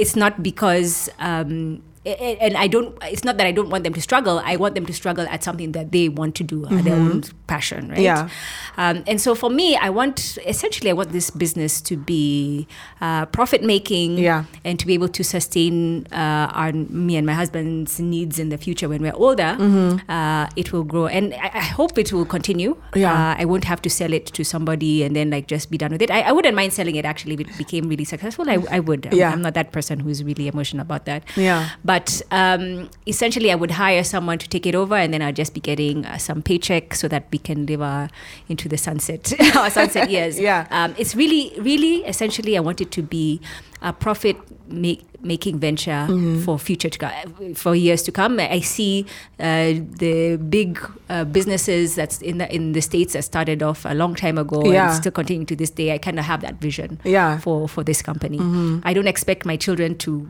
it's 0.02 0.16
not 0.16 0.42
because 0.42 1.10
um, 1.22 1.82
and 2.06 2.58
I 2.58 2.68
don't. 2.68 2.98
It's 3.04 3.24
not 3.24 3.38
that 3.38 3.48
I 3.48 3.52
don't 3.52 3.70
want 3.70 3.84
them 3.84 3.94
to 3.94 4.02
struggle. 4.02 4.42
I 4.44 4.56
want 4.58 4.76
them 4.76 4.86
to 4.86 4.94
struggle 4.94 5.26
at 5.30 5.44
something 5.44 5.72
that 5.72 5.92
they 5.92 6.10
want 6.10 6.36
to 6.36 6.44
do, 6.44 6.66
uh, 6.66 6.82
their 6.82 6.96
own 6.96 7.24
passion, 7.48 7.90
right? 7.90 8.00
Yeah. 8.00 8.30
Um, 8.78 9.04
and 9.08 9.22
so 9.22 9.36
for 9.36 9.50
me, 9.50 9.76
I 9.78 9.90
want 9.90 10.38
essentially 10.46 10.90
I 10.90 10.94
want 10.94 11.12
this 11.12 11.30
business 11.30 11.80
to 11.82 11.96
be 11.96 12.68
uh, 13.00 13.26
profit 13.28 13.64
making, 13.64 14.18
Yeah. 14.18 14.44
and 14.66 14.80
to 14.80 14.86
be 14.88 14.94
able 14.94 15.08
to 15.10 15.24
sustain 15.24 16.06
uh, 16.12 16.52
our 16.52 16.74
me 16.74 17.16
and 17.16 17.26
my 17.26 17.34
husband's 17.34 18.00
needs 18.00 18.40
in 18.40 18.50
the 18.50 18.58
future 18.58 18.90
when 18.90 19.02
we're 19.02 19.16
older. 19.16 19.56
Mm-hmm. 19.60 20.12
Uh, 20.12 20.50
it 20.58 20.74
will 20.74 20.84
grow, 20.84 21.08
and 21.08 21.34
I, 21.36 21.52
I 21.54 21.66
hope 21.80 21.98
it 21.98 22.12
will 22.12 22.26
continue. 22.26 22.76
Yeah. 22.96 23.14
Uh, 23.14 23.36
I 23.40 23.46
won't 23.46 23.64
have 23.66 23.82
to 23.84 23.90
sell 23.90 24.12
it 24.12 24.26
to 24.36 24.44
somebody 24.44 25.04
and 25.04 25.16
then 25.16 25.30
like 25.30 25.48
just 25.48 25.72
be 25.72 25.78
done 25.78 25.92
with 25.92 26.02
it. 26.02 26.12
I, 26.12 26.22
I 26.22 26.32
wouldn't 26.34 26.56
mind 26.56 26.74
selling 26.74 26.96
it 26.98 27.06
actually 27.06 27.36
if 27.36 27.40
it 27.42 27.58
became 27.58 27.88
really 27.88 28.04
successful. 28.06 28.50
I, 28.50 28.58
I 28.70 28.80
would. 28.82 29.08
I'm, 29.08 29.14
Yeah. 29.18 29.32
I'm 29.32 29.42
not 29.42 29.54
that 29.54 29.72
person 29.72 30.00
who's 30.02 30.24
really 30.24 30.48
emotional 30.48 30.82
about 30.82 31.06
that. 31.06 31.24
Yeah. 31.38 31.70
But 31.86 31.93
um, 32.32 32.90
essentially, 33.08 33.52
I 33.52 33.56
would 33.56 33.72
hire 33.72 34.04
someone 34.04 34.38
to 34.40 34.48
take 34.50 34.66
it 34.66 34.76
over, 34.76 34.96
and 34.96 35.14
then 35.14 35.22
I'll 35.22 35.34
just 35.34 35.54
be 35.54 35.60
getting 35.62 36.06
uh, 36.06 36.18
some 36.18 36.42
paycheck 36.42 36.94
so 36.96 37.08
that 37.08 37.28
we 37.32 37.38
can 37.40 37.66
live 37.66 37.82
our 37.82 38.10
into 38.50 38.68
the 38.70 38.78
sunset, 38.78 39.34
our 39.56 39.70
sunset 39.70 40.10
years. 40.10 40.40
Yeah. 40.44 40.68
Um, 40.72 40.94
it's 40.98 41.16
really, 41.16 41.52
really 41.60 42.04
essentially, 42.06 42.58
I 42.58 42.62
want 42.62 42.82
it 42.82 42.92
to 42.92 43.02
be 43.02 43.40
a 43.82 43.92
profit 43.94 44.38
make, 44.68 45.04
making 45.22 45.60
venture 45.60 46.06
Mm-hmm. 46.10 46.42
for 46.44 46.58
future 46.60 46.90
to 46.90 46.98
come, 47.00 47.54
for 47.56 47.76
years 47.76 48.02
to 48.04 48.12
come. 48.12 48.40
I 48.40 48.60
see 48.62 49.06
uh, 49.40 49.74
the 50.00 50.38
big 50.50 50.80
uh, 51.10 51.24
businesses 51.26 51.96
that's 51.96 52.22
in 52.22 52.38
the 52.40 52.48
in 52.54 52.74
the 52.74 52.82
states 52.82 53.14
that 53.14 53.24
started 53.24 53.62
off 53.64 53.86
a 53.86 53.94
long 53.94 54.16
time 54.16 54.38
ago 54.38 54.62
Yeah. 54.66 54.88
and 54.88 54.96
still 54.96 55.12
continuing 55.12 55.46
to 55.48 55.56
this 55.56 55.70
day. 55.70 55.94
I 55.94 55.98
kind 55.98 56.18
of 56.20 56.26
have 56.26 56.42
that 56.42 56.56
vision 56.62 57.00
Yeah. 57.04 57.40
for 57.40 57.68
for 57.70 57.84
this 57.84 58.02
company. 58.02 58.40
I 58.84 58.94
don't 58.94 59.08
expect 59.08 59.46
my 59.46 59.56
children 59.58 59.98
to 60.00 60.28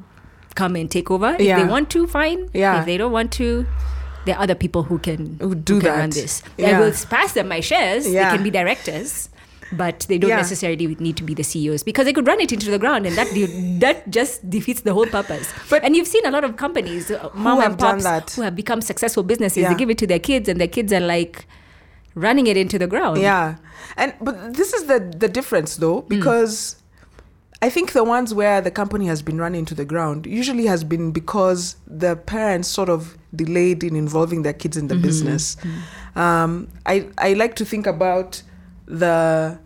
come 0.55 0.75
and 0.75 0.89
take 0.89 1.10
over. 1.12 1.36
If 1.36 1.41
Yeah. 1.41 1.60
they 1.63 1.69
want 1.69 1.89
to, 1.91 2.07
fine. 2.07 2.50
Yeah. 2.53 2.79
If 2.79 2.86
they 2.86 2.98
don't 2.98 3.12
want 3.12 3.31
to, 3.33 3.65
there 4.25 4.36
are 4.36 4.43
other 4.43 4.55
people 4.55 4.83
who 4.83 5.00
can 5.00 5.38
Who 5.41 5.55
do 5.55 5.79
can 5.79 5.89
that. 5.89 5.98
run 6.00 6.10
this. 6.12 6.41
Yeah. 6.57 6.77
I 6.77 6.79
will 6.79 6.93
pass 7.10 7.33
them 7.33 7.48
my 7.48 7.60
shares. 7.60 8.07
Yeah. 8.10 8.29
They 8.31 8.38
can 8.38 8.43
be 8.43 8.50
directors. 8.51 9.29
But 9.72 10.05
they 10.07 10.19
don't 10.19 10.29
Yeah. 10.29 10.38
necessarily 10.38 10.86
need 11.00 11.17
to 11.17 11.24
be 11.24 11.33
the 11.33 11.41
CEOs 11.43 11.81
because 11.81 12.05
they 12.05 12.13
could 12.13 12.27
run 12.27 12.39
it 12.39 12.51
into 12.51 12.69
the 12.69 12.77
ground, 12.77 13.07
and 13.07 13.15
that 13.17 13.33
de- 13.33 13.79
that 13.79 14.07
just 14.12 14.48
defeats 14.48 14.81
the 14.81 14.93
whole 14.93 15.07
purpose. 15.07 15.48
But- 15.67 15.83
and 15.83 15.95
you've 15.95 16.07
seen 16.07 16.24
a 16.27 16.29
lot 16.29 16.43
of 16.43 16.57
companies, 16.57 17.10
uh, 17.10 17.29
mom 17.33 17.60
have 17.60 17.72
and 17.72 17.79
done 17.79 17.91
pops, 17.95 18.03
that. 18.03 18.31
who 18.36 18.43
have 18.43 18.55
become 18.55 18.81
successful 18.81 19.24
businesses. 19.24 19.65
They 19.67 19.74
give 19.74 19.89
it 19.89 19.98
to 19.98 20.05
their 20.05 20.19
kids, 20.19 20.48
and 20.48 20.62
their 20.62 20.67
kids 20.67 20.93
are 20.93 21.00
like 21.00 21.48
running 22.13 22.45
it 22.45 22.55
into 22.55 22.77
the 22.77 22.86
ground. 22.86 23.17
Yeah, 23.19 23.55
and 23.98 24.13
but 24.22 24.53
this 24.53 24.74
is 24.74 24.83
the 24.86 25.00
the 25.17 25.27
difference 25.27 25.77
though 25.77 26.01
because 26.07 26.75
I 27.63 27.70
think 27.70 27.93
the 27.93 28.03
ones 28.03 28.34
where 28.34 28.60
the 28.60 28.72
company 28.72 29.05
has 29.08 29.22
been 29.22 29.38
run 29.38 29.55
into 29.55 29.74
the 29.74 29.86
ground 29.86 30.25
usually 30.25 30.65
has 30.65 30.84
been 30.84 31.12
because 31.12 31.77
the 31.88 32.17
parents 32.17 32.67
sort 32.67 32.89
of 32.89 33.17
delayed 33.34 33.86
in 33.86 33.96
involving 33.96 34.41
their 34.41 34.51
kids 34.51 34.75
in 34.75 34.88
the 34.89 34.96
mm-hmm. 34.96 35.03
business. 35.03 35.55
Mm-hmm. 35.55 36.20
Um, 36.20 36.67
I 36.86 37.08
I 37.17 37.34
like 37.34 37.55
to 37.55 37.65
think 37.65 37.88
about 37.88 38.43
the 38.86 39.58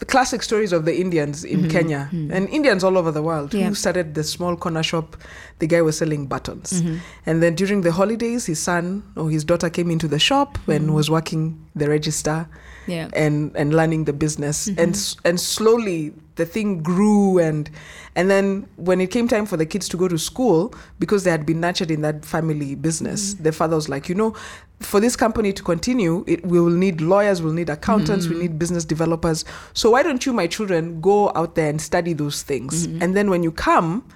the 0.00 0.04
classic 0.04 0.42
stories 0.42 0.72
of 0.72 0.84
the 0.84 0.98
Indians 0.98 1.44
in 1.44 1.60
mm-hmm. 1.60 1.70
Kenya. 1.70 2.08
And 2.12 2.48
Indians 2.48 2.82
all 2.82 2.98
over 2.98 3.12
the 3.12 3.22
world. 3.22 3.54
Yeah. 3.54 3.68
who 3.68 3.74
started 3.74 4.14
the 4.14 4.24
small 4.24 4.56
corner 4.56 4.82
shop. 4.82 5.16
The 5.60 5.68
guy 5.68 5.82
was 5.82 5.98
selling 5.98 6.26
buttons, 6.26 6.82
and 7.26 7.42
then 7.42 7.54
during 7.54 7.82
the 7.82 7.92
holidays, 7.92 8.46
his 8.46 8.60
son 8.60 9.02
or 9.16 9.30
his 9.30 9.44
daughter 9.44 9.70
came 9.70 9.90
into 9.92 10.08
the 10.08 10.18
shop 10.18 10.58
and 10.66 10.92
was 10.94 11.08
working 11.08 11.42
the 11.74 11.88
register 11.88 12.48
Yeah. 12.86 13.08
and 13.12 13.54
and 13.56 13.74
learning 13.74 14.06
the 14.06 14.12
business. 14.12 14.68
And 14.82 14.94
and 15.24 15.40
slowly 15.40 16.14
the 16.38 16.46
thing 16.46 16.82
grew 16.82 17.38
and 17.38 17.70
and 18.16 18.30
then 18.30 18.66
when 18.76 19.00
it 19.00 19.10
came 19.10 19.28
time 19.28 19.44
for 19.44 19.56
the 19.56 19.66
kids 19.66 19.88
to 19.88 19.96
go 19.96 20.08
to 20.08 20.18
school 20.18 20.74
because 20.98 21.24
they 21.24 21.30
had 21.30 21.44
been 21.44 21.60
nurtured 21.60 21.90
in 21.90 22.00
that 22.00 22.24
family 22.24 22.74
business 22.74 23.34
mm. 23.34 23.42
the 23.42 23.52
father 23.52 23.76
was 23.76 23.88
like 23.88 24.08
you 24.08 24.14
know 24.14 24.34
for 24.80 25.00
this 25.00 25.16
company 25.16 25.52
to 25.52 25.62
continue 25.62 26.24
it 26.26 26.44
we 26.46 26.60
will 26.60 26.70
need 26.70 27.00
lawyers 27.00 27.42
we'll 27.42 27.52
need 27.52 27.68
accountants 27.68 28.28
we 28.28 28.36
mm. 28.36 28.42
need 28.42 28.58
business 28.58 28.84
developers. 28.84 29.44
So 29.74 29.90
why 29.90 30.02
don't 30.02 30.24
you 30.26 30.32
my 30.32 30.46
children 30.46 31.00
go 31.00 31.30
out 31.34 31.54
there 31.54 31.68
and 31.68 31.80
study 31.80 32.12
those 32.12 32.42
things? 32.42 32.86
Mm-hmm. 32.86 33.02
And 33.02 33.16
then 33.16 33.30
when 33.30 33.42
you 33.42 33.52
come 33.52 34.08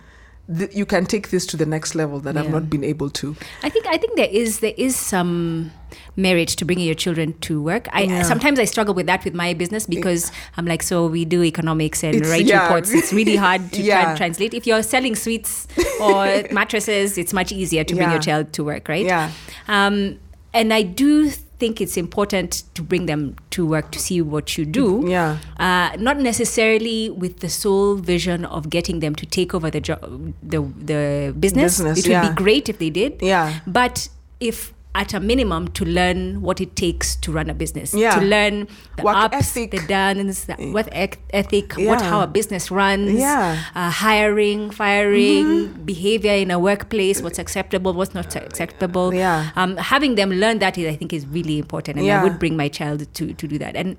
th- 0.59 0.75
you 0.75 0.85
can 0.87 1.07
take 1.07 1.31
this 1.31 1.47
to 1.47 1.57
the 1.57 1.67
next 1.67 1.95
level 1.95 2.19
that 2.21 2.37
I've 2.37 2.51
not 2.51 2.69
been 2.69 2.85
able 2.85 3.11
to 3.11 3.37
I 3.63 3.69
think 3.69 3.87
I 3.87 3.97
think 3.97 4.17
there 4.17 4.29
is 4.31 4.61
there 4.61 4.75
is 4.77 4.97
some 4.97 5.71
merit 6.17 6.49
to 6.49 6.65
bringing 6.65 6.87
your 6.87 6.95
children 6.95 7.33
to 7.41 7.61
work. 7.63 7.87
I 7.93 8.03
Yeah. 8.03 8.23
sometimes 8.23 8.59
I 8.59 8.65
struggle 8.65 8.95
with 8.95 9.07
that 9.07 9.25
with 9.25 9.35
my 9.35 9.55
business 9.55 9.87
because 9.87 10.31
I'm 10.57 10.67
like, 10.67 10.83
so 10.83 11.07
we 11.07 11.25
do 11.25 11.43
economics 11.43 12.03
and 12.03 12.15
It's- 12.15 12.31
write 12.31 12.47
yeah. 12.47 12.63
reports. 12.65 12.91
It's 12.93 13.13
really 13.13 13.37
hard 13.37 13.73
to 13.73 13.77
try 13.77 13.85
Yeah. 14.03 14.17
translate. 14.17 14.53
If 14.55 14.67
you're 14.67 14.83
selling 14.83 15.15
sweets 15.15 15.69
or 16.01 16.43
mattresses, 16.51 17.17
it's 17.19 17.33
much 17.33 17.53
easier 17.53 17.85
to 17.85 17.95
bring 17.95 18.09
Yeah. 18.09 18.15
your 18.15 18.23
child 18.23 18.53
to 18.55 18.65
work, 18.65 18.89
right? 18.89 19.05
Yeah. 19.07 19.31
Um, 19.69 20.19
and 20.55 20.73
I 20.75 20.83
do 20.83 21.31
think 21.63 21.81
it's 21.81 21.97
important 21.97 22.65
to 22.75 22.83
bring 22.83 23.07
them 23.07 23.37
to 23.55 23.65
work 23.65 23.93
to 23.93 23.99
see 24.01 24.21
what 24.21 24.59
you 24.59 24.65
do. 24.67 25.05
Yeah. 25.07 25.39
Uh, 25.61 25.95
not 26.09 26.19
necessarily 26.19 27.11
with 27.11 27.39
the 27.39 27.49
sole 27.49 27.95
vision 27.95 28.45
of 28.45 28.69
getting 28.69 28.99
them 28.99 29.15
to 29.15 29.25
take 29.39 29.55
over 29.55 29.71
the 29.71 29.81
job, 29.81 30.01
the 30.43 30.61
the 30.93 31.03
business. 31.39 31.79
Business, 31.79 31.99
it 31.99 32.09
would 32.09 32.19
yeah. 32.19 32.29
be 32.31 32.35
great 32.35 32.69
if 32.69 32.83
they 32.83 32.91
did. 32.91 33.23
Yeah. 33.23 33.61
But 33.79 34.09
if 34.41 34.75
at 34.95 35.15
a 35.15 35.21
minimum 35.21 35.69
to 35.69 35.85
learn 35.87 36.43
what 36.43 36.61
it 36.61 36.77
takes 36.77 37.17
to 37.17 37.33
run 37.33 37.49
a 37.49 37.55
business, 37.55 37.95
Yeah. 37.95 38.15
to 38.19 38.21
learn 38.27 38.69
the 38.97 39.03
Work 39.03 39.17
ups, 39.17 39.37
ethic. 39.57 39.71
the 39.71 39.81
downs, 39.87 40.45
the 40.45 40.71
work 40.73 40.89
ec- 40.93 41.19
ethic, 41.33 41.73
what 41.79 42.03
how 42.03 42.21
a 42.21 42.27
business 42.27 42.71
runs, 42.71 43.13
Yeah. 43.19 43.57
uh, 43.75 43.91
hiring, 43.91 44.71
firing, 44.71 45.73
behavior 45.85 46.33
in 46.35 46.51
a 46.51 46.59
workplace, 46.59 47.23
what's 47.23 47.39
acceptable, 47.39 47.93
what's 47.95 48.15
not 48.15 48.37
acceptable. 48.37 49.15
Yeah. 49.15 49.51
Um, 49.57 49.77
having 49.79 50.15
them 50.17 50.31
learn 50.31 50.59
that 50.59 50.77
is, 50.77 50.87
I 50.93 50.97
think, 50.97 51.13
is 51.13 51.27
really 51.27 51.59
important, 51.59 51.97
and 51.99 52.07
Yeah. 52.07 52.21
I 52.21 52.25
would 52.25 52.39
bring 52.39 52.57
my 52.57 52.69
child 52.69 53.07
to, 53.15 53.33
to 53.33 53.49
do 53.49 53.59
that. 53.59 53.75
And 53.77 53.97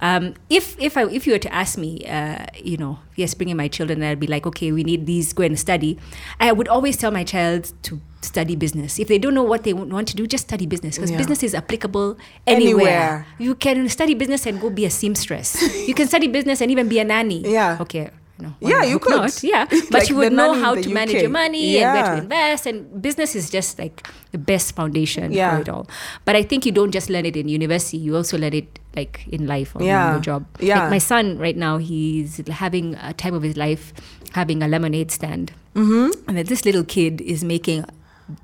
um, 0.00 0.34
if 0.50 0.76
if 0.78 0.96
I, 0.96 1.06
if 1.06 1.26
you 1.26 1.32
were 1.32 1.38
to 1.38 1.52
ask 1.52 1.78
me, 1.78 2.04
uh, 2.06 2.44
you 2.62 2.76
know, 2.76 2.98
yes, 3.16 3.34
bringing 3.34 3.56
my 3.56 3.66
children, 3.66 4.02
I'd 4.02 4.20
be 4.20 4.26
like, 4.26 4.46
okay, 4.46 4.70
we 4.70 4.84
need 4.84 5.06
these, 5.06 5.32
go 5.32 5.42
and 5.42 5.58
study. 5.58 5.98
I 6.38 6.52
would 6.52 6.68
always 6.68 6.96
tell 6.98 7.10
my 7.10 7.24
child 7.24 7.72
to 7.84 8.00
study 8.26 8.56
business. 8.56 8.98
If 8.98 9.08
they 9.08 9.18
don't 9.18 9.34
know 9.34 9.42
what 9.46 9.62
they 9.64 9.72
want 9.72 10.08
to 10.08 10.16
do, 10.16 10.26
just 10.26 10.44
study 10.50 10.66
business 10.66 10.96
because 10.96 11.10
Yeah. 11.10 11.18
business 11.18 11.42
is 11.42 11.54
applicable 11.54 12.18
Anywhere. 12.46 12.86
anywhere. 12.90 13.26
You 13.38 13.54
can 13.54 13.88
study 13.88 14.14
business 14.14 14.46
and 14.46 14.60
go 14.60 14.70
be 14.70 14.84
a 14.84 14.90
seamstress. 14.90 15.56
you 15.88 15.94
can 15.94 16.06
study 16.06 16.28
business 16.28 16.60
and 16.60 16.70
even 16.70 16.88
be 16.88 16.98
a 16.98 17.04
nanny. 17.04 17.40
Yeah. 17.46 17.78
Okay. 17.80 18.10
No, 18.38 18.52
Yeah, 18.60 18.84
you 18.84 18.98
could. 19.00 19.16
Not. 19.16 19.32
Yeah, 19.42 19.64
but 19.70 19.90
Like 20.04 20.08
you 20.12 20.16
would 20.20 20.32
know 20.36 20.52
how 20.52 20.74
to 20.76 20.88
manage 20.92 21.22
your 21.24 21.32
money 21.32 21.78
and 21.80 21.88
where 21.88 22.04
to 22.04 22.22
invest. 22.22 22.66
And 22.68 23.00
business 23.00 23.32
is 23.34 23.48
just 23.48 23.78
like 23.80 24.04
the 24.32 24.36
best 24.36 24.76
foundation 24.76 25.32
Yeah. 25.32 25.56
for 25.56 25.62
it 25.64 25.68
all. 25.72 25.88
But 26.28 26.36
I 26.36 26.42
think 26.44 26.66
you 26.68 26.72
don't 26.72 26.92
just 26.92 27.08
learn 27.08 27.24
it 27.24 27.32
in 27.34 27.48
university; 27.48 27.96
you 27.96 28.12
also 28.14 28.36
learn 28.36 28.52
it 28.52 28.78
like 28.94 29.24
in 29.32 29.46
life 29.48 29.72
or 29.74 29.80
Yeah. 29.82 30.12
the 30.14 30.20
job. 30.20 30.44
Yeah. 30.60 30.82
Like 30.84 30.90
my 30.90 30.98
son 31.00 31.38
right 31.40 31.56
now, 31.56 31.78
he's 31.80 32.36
having 32.60 32.92
a 33.00 33.14
time 33.16 33.32
of 33.32 33.40
his 33.42 33.56
life, 33.56 33.94
having 34.36 34.60
a 34.62 34.68
lemonade 34.68 35.08
stand, 35.10 35.52
mm-hmm. 35.74 36.12
and 36.28 36.36
this 36.36 36.66
little 36.68 36.84
kid 36.84 37.22
is 37.24 37.40
making, 37.42 37.86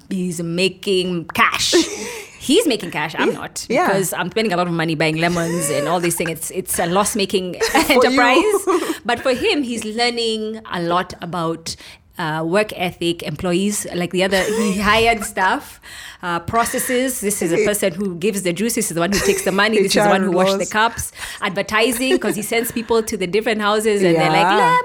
he's 0.08 0.42
making 0.42 1.26
cash. 1.34 1.74
He's 2.42 2.66
making 2.66 2.90
cash. 2.90 3.14
I'm 3.16 3.32
not 3.34 3.64
Yeah. 3.70 3.86
because 3.86 4.12
I'm 4.12 4.28
spending 4.32 4.52
a 4.52 4.56
lot 4.56 4.66
of 4.66 4.72
money 4.72 4.96
buying 4.96 5.16
lemons 5.18 5.70
and 5.70 5.86
all 5.86 6.00
these 6.00 6.16
things. 6.16 6.30
It's 6.30 6.50
it's 6.50 6.76
a 6.80 6.86
loss 6.86 7.14
making 7.14 7.54
enterprise. 7.74 8.44
but 9.04 9.20
for 9.20 9.32
him, 9.32 9.62
he's 9.62 9.84
learning 9.84 10.60
a 10.72 10.82
lot 10.82 11.14
about 11.22 11.76
uh, 12.18 12.42
work 12.44 12.72
ethic, 12.74 13.22
employees. 13.22 13.86
Like 13.94 14.10
the 14.10 14.24
other, 14.24 14.42
he 14.42 14.80
hired 14.80 15.22
staff, 15.22 15.80
uh, 16.22 16.40
processes. 16.40 17.20
This 17.20 17.42
is 17.42 17.52
a 17.52 17.64
person 17.64 17.92
who 17.94 18.16
gives 18.16 18.42
the 18.42 18.52
juice. 18.52 18.74
This 18.74 18.90
is 18.90 18.94
the 18.96 19.00
one 19.00 19.12
who 19.12 19.20
takes 19.20 19.44
the 19.44 19.52
money. 19.52 19.76
This 19.80 19.94
is 19.94 20.02
the 20.02 20.10
one 20.10 20.24
who 20.24 20.32
washes 20.32 20.58
the 20.58 20.66
cups. 20.66 21.12
Advertising 21.42 22.14
because 22.14 22.34
he 22.34 22.42
sends 22.42 22.72
people 22.72 23.04
to 23.04 23.16
the 23.16 23.28
different 23.28 23.60
houses 23.60 24.02
and 24.02 24.16
they're 24.16 24.30
like 24.30 24.50
Yeah. 24.58 24.76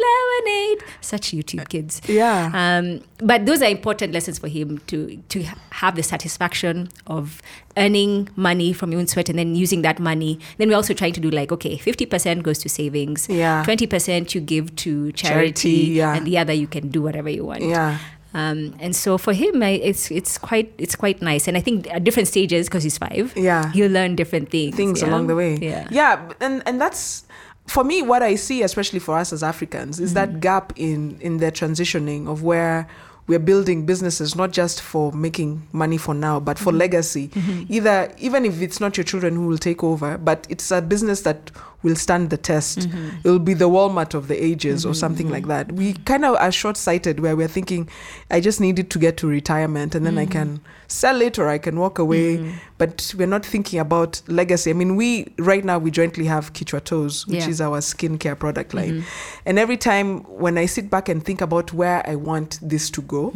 Lemonade, 0.00 0.78
lemonade. 0.78 0.82
Such 1.00 1.32
YouTube 1.32 1.68
kids. 1.68 2.00
Yeah. 2.08 2.50
Um, 2.54 3.00
but 3.18 3.46
those 3.46 3.62
are 3.62 3.68
important 3.70 4.12
lessons 4.12 4.38
for 4.38 4.48
him 4.48 4.78
to 4.88 5.16
to 5.28 5.42
have 5.70 5.96
the 5.96 6.02
satisfaction 6.02 6.88
of 7.06 7.40
earning 7.76 8.28
money 8.36 8.72
from 8.72 8.92
your 8.92 9.00
own 9.00 9.06
sweat 9.06 9.28
and 9.28 9.38
then 9.38 9.54
using 9.54 9.82
that 9.82 9.98
money. 9.98 10.38
Then 10.58 10.68
we're 10.68 10.76
also 10.76 10.94
trying 10.94 11.12
to 11.14 11.20
do 11.20 11.30
like, 11.30 11.52
okay, 11.52 11.76
fifty 11.78 12.06
percent 12.06 12.42
goes 12.42 12.58
to 12.58 12.68
savings, 12.68 13.28
Yeah. 13.28 13.62
twenty 13.64 13.86
percent 13.86 14.34
you 14.34 14.40
give 14.40 14.74
to 14.76 15.12
charity, 15.12 15.52
Charity, 15.52 15.70
yeah. 15.92 16.14
and 16.16 16.26
the 16.26 16.38
other 16.38 16.52
you 16.52 16.66
can 16.66 16.88
do 16.88 17.02
whatever 17.02 17.28
you 17.30 17.44
want. 17.44 17.62
Yeah. 17.62 17.98
Um, 18.34 18.74
and 18.80 18.96
so 18.96 19.18
for 19.18 19.34
him, 19.34 19.62
I, 19.62 19.70
it's 19.72 20.10
it's 20.10 20.38
quite 20.38 20.72
it's 20.78 20.96
quite 20.96 21.20
nice. 21.20 21.46
And 21.48 21.56
I 21.56 21.60
think 21.60 21.86
at 21.92 22.02
different 22.02 22.28
stages, 22.28 22.66
because 22.66 22.82
he's 22.82 22.96
five, 22.96 23.32
Yeah. 23.36 23.70
he'll 23.72 23.90
learn 23.92 24.16
different 24.16 24.50
things. 24.50 24.74
things 24.74 25.02
yeah? 25.02 25.08
along 25.08 25.26
the 25.26 25.36
way. 25.36 25.56
Yeah. 25.60 25.86
yeah, 25.90 26.32
and 26.40 26.62
and 26.64 26.80
that's 26.80 27.24
for 27.66 27.84
me 27.84 28.02
what 28.02 28.22
I 28.22 28.34
see, 28.34 28.62
especially 28.62 28.98
for 28.98 29.16
us 29.16 29.32
as 29.32 29.42
Africans, 29.42 30.00
is 30.00 30.10
Mm-hmm. 30.14 30.32
that 30.32 30.40
gap 30.40 30.72
in 30.76 31.18
in 31.20 31.38
the 31.38 31.50
transitioning 31.52 32.28
of 32.28 32.42
where 32.42 32.86
we're 33.28 33.38
building 33.38 33.86
businesses 33.86 34.34
not 34.34 34.50
just 34.50 34.80
for 34.82 35.12
making 35.12 35.62
money 35.72 35.96
for 35.96 36.12
now, 36.14 36.40
but 36.40 36.56
Mm-hmm. 36.56 36.64
for 36.64 36.72
legacy. 36.72 37.30
Either 37.68 38.12
even 38.18 38.44
if 38.44 38.60
it's 38.60 38.80
not 38.80 38.96
your 38.96 39.04
children 39.04 39.36
who 39.36 39.46
will 39.46 39.58
take 39.58 39.82
over, 39.84 40.18
but 40.18 40.46
it's 40.50 40.70
a 40.72 40.82
business 40.82 41.22
that 41.22 41.50
will 41.82 41.96
stand 41.96 42.30
the 42.30 42.36
test. 42.36 42.80
Mm-hmm. 42.80 43.18
It'll 43.24 43.38
be 43.38 43.54
the 43.54 43.68
Walmart 43.68 44.14
of 44.14 44.28
the 44.28 44.42
ages 44.42 44.84
or 44.84 44.90
mm-hmm, 44.90 44.94
something 44.94 45.26
mm-hmm. 45.26 45.34
like 45.34 45.46
that. 45.48 45.72
We 45.72 45.94
kind 45.94 46.24
of 46.24 46.36
are 46.36 46.52
short 46.52 46.76
sighted 46.76 47.20
where 47.20 47.36
we're 47.36 47.48
thinking, 47.48 47.88
I 48.30 48.40
just 48.40 48.60
need 48.60 48.78
it 48.78 48.90
to 48.90 48.98
get 48.98 49.16
to 49.18 49.26
retirement 49.26 49.94
and 49.94 50.06
then 50.06 50.18
I 50.18 50.26
can 50.26 50.58
mm-hmm. 50.58 50.64
sell 50.88 51.20
it 51.20 51.38
or 51.38 51.48
I 51.48 51.58
can 51.58 51.78
walk 51.78 51.98
away. 51.98 52.38
Mm-hmm. 52.38 52.56
But 52.78 53.14
we're 53.16 53.26
not 53.26 53.44
thinking 53.44 53.78
about 53.78 54.22
legacy. 54.26 54.70
I 54.70 54.74
mean, 54.74 54.96
we 54.96 55.32
right 55.38 55.64
now 55.64 55.78
we 55.78 55.90
jointly 55.90 56.24
have 56.26 56.52
Kichwa 56.52 56.82
Toes, 56.82 57.26
which 57.26 57.44
Yeah. 57.44 57.48
is 57.48 57.60
our 57.60 57.80
skincare 57.80 58.38
product 58.38 58.74
line. 58.74 59.04
And 59.46 59.58
every 59.58 59.76
time 59.76 60.20
when 60.24 60.58
I 60.58 60.66
sit 60.66 60.90
back 60.90 61.08
and 61.08 61.24
think 61.24 61.40
about 61.40 61.72
where 61.72 62.08
I 62.08 62.16
want 62.16 62.58
this 62.62 62.90
to 62.90 63.02
go, 63.02 63.32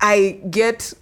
I 0.00 0.40
get 0.50 0.92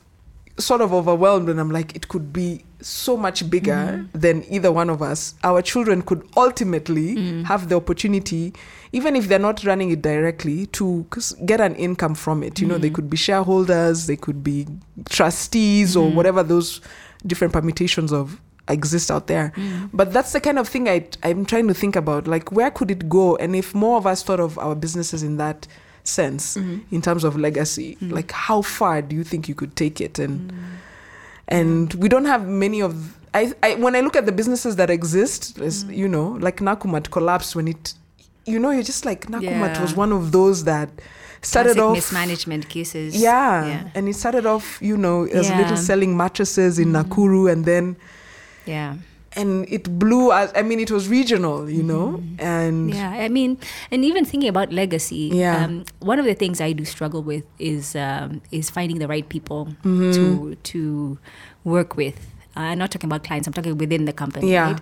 sort 0.59 0.81
of 0.81 0.93
overwhelmed 0.93 1.49
and 1.49 1.61
I'm 1.61 1.71
like, 1.71 1.97
it 1.97 2.09
could 2.09 2.33
be 2.33 2.65
so 2.81 3.17
much 3.17 3.49
bigger 3.51 3.73
mm-hmm. 3.73 4.19
than 4.19 4.45
either 4.53 4.73
one 4.73 4.91
of 4.91 5.03
us. 5.03 5.35
Our 5.45 5.63
children 5.63 6.03
could 6.03 6.27
ultimately 6.37 7.17
mm. 7.17 7.45
have 7.45 7.69
the 7.69 7.77
opportunity, 7.77 8.55
even 8.93 9.17
if 9.17 9.29
they're 9.29 9.39
not 9.39 9.65
running 9.65 9.91
it 9.91 10.03
directly, 10.03 10.67
to 10.67 11.07
get 11.45 11.61
an 11.61 11.75
income 11.77 12.15
from 12.15 12.43
it. 12.43 12.61
You 12.61 12.67
know, 12.67 12.79
they 12.79 12.91
mm. 12.91 12.95
could 12.95 13.11
be 13.11 13.17
shareholders, 13.17 14.07
they 14.07 14.17
could 14.17 14.43
be 14.43 14.67
trustees, 15.09 15.97
or 15.97 16.11
mm. 16.11 16.15
whatever 16.15 16.43
those 16.43 16.81
different 17.27 17.53
permutations 17.53 18.13
of 18.13 18.41
exist 18.69 19.11
out 19.11 19.27
there. 19.27 19.53
But 19.93 20.13
that's 20.13 20.33
the 20.33 20.41
kind 20.41 20.59
of 20.59 20.69
thing 20.69 20.89
I, 20.89 21.07
I'm 21.23 21.45
trying 21.45 21.69
to 21.69 21.75
think 21.75 21.97
about. 21.97 22.27
Like, 22.27 22.53
where 22.53 22.71
could 22.71 22.91
it 22.91 23.09
go? 23.09 23.37
And 23.37 23.55
if 23.55 23.75
more 23.75 23.99
of 23.99 24.07
us 24.07 24.23
thought 24.23 24.41
of 24.41 24.59
our 24.59 24.75
businesses 24.75 25.23
in 25.23 25.37
that 25.37 25.67
sense, 26.11 26.57
mm-hmm. 26.57 26.95
in 26.95 27.01
terms 27.03 27.25
of 27.25 27.37
legacy, 27.37 27.97
mm-hmm. 27.97 28.11
like 28.11 28.33
how 28.33 28.63
far 28.63 29.03
do 29.03 29.15
you 29.17 29.25
think 29.25 29.49
you 29.49 29.55
could 29.55 29.75
take 29.77 30.01
it? 30.01 30.19
And 30.19 30.51
mm-hmm. 30.51 30.65
and 31.49 31.95
we 31.95 32.09
don't 32.09 32.27
have 32.27 32.47
many 32.47 32.83
of. 32.83 32.95
I, 33.33 33.53
I 33.63 33.75
when 33.77 33.95
I 33.95 34.01
look 34.01 34.17
at 34.17 34.27
the 34.27 34.33
businesses 34.33 34.75
that 34.77 34.91
exist, 34.91 35.57
there's, 35.57 35.85
you 35.85 36.09
know, 36.09 36.31
like 36.41 36.57
Nakumatt 36.59 37.11
collapsed 37.11 37.55
when 37.55 37.69
it, 37.69 37.95
you 38.45 38.59
know, 38.59 38.71
you're 38.71 38.83
just 38.83 39.05
like 39.05 39.27
Nakumatt 39.29 39.75
Yeah. 39.75 39.83
was 39.83 39.95
one 39.95 40.13
of 40.13 40.33
those 40.33 40.65
that 40.65 40.91
started 41.43 41.77
Classic 41.77 41.83
off 41.91 41.95
mismanagement 41.95 42.69
cases. 42.69 43.15
yeah. 43.15 43.67
yeah, 43.67 43.91
and 43.95 44.09
it 44.09 44.17
started 44.17 44.47
off, 44.47 44.79
you 44.83 44.97
know, 44.97 45.25
as 45.27 45.49
Yeah. 45.49 45.59
little 45.59 45.77
selling 45.77 46.17
mattresses 46.17 46.79
in 46.79 46.93
Nakuru, 46.93 47.51
and 47.53 47.65
then 47.65 47.97
yeah. 48.67 48.97
And 49.37 49.69
it 49.69 49.99
blew. 49.99 50.33
As, 50.33 50.53
I 50.57 50.63
mean, 50.63 50.81
it 50.81 50.91
was 50.91 51.09
regional, 51.09 51.69
you 51.71 51.83
know, 51.83 52.23
and 52.39 52.91
Yeah, 52.93 53.11
I 53.11 53.29
mean, 53.29 53.59
and 53.91 54.05
even 54.05 54.25
thinking 54.25 54.49
about 54.49 54.73
legacy, 54.73 55.31
Yeah. 55.33 55.65
um, 55.65 55.85
one 56.01 56.19
of 56.19 56.25
the 56.25 56.35
things 56.35 56.61
I 56.61 56.73
do 56.73 56.85
struggle 56.85 57.23
with 57.23 57.45
is 57.59 57.95
um, 57.95 58.43
is 58.51 58.71
finding 58.71 58.99
the 58.99 59.07
right 59.09 59.29
people 59.29 59.69
Mm-hmm. 59.85 60.13
to 60.19 60.55
to 60.75 61.19
work 61.65 61.97
with. 61.97 62.19
Uh, 62.57 62.75
I'm 62.75 62.79
not 62.79 62.91
talking 62.91 63.07
about 63.09 63.23
clients. 63.23 63.47
I'm 63.47 63.55
talking 63.55 63.79
within 63.79 64.05
the 64.07 64.13
company. 64.13 64.51
Yeah. 64.51 64.73
Right? 64.73 64.81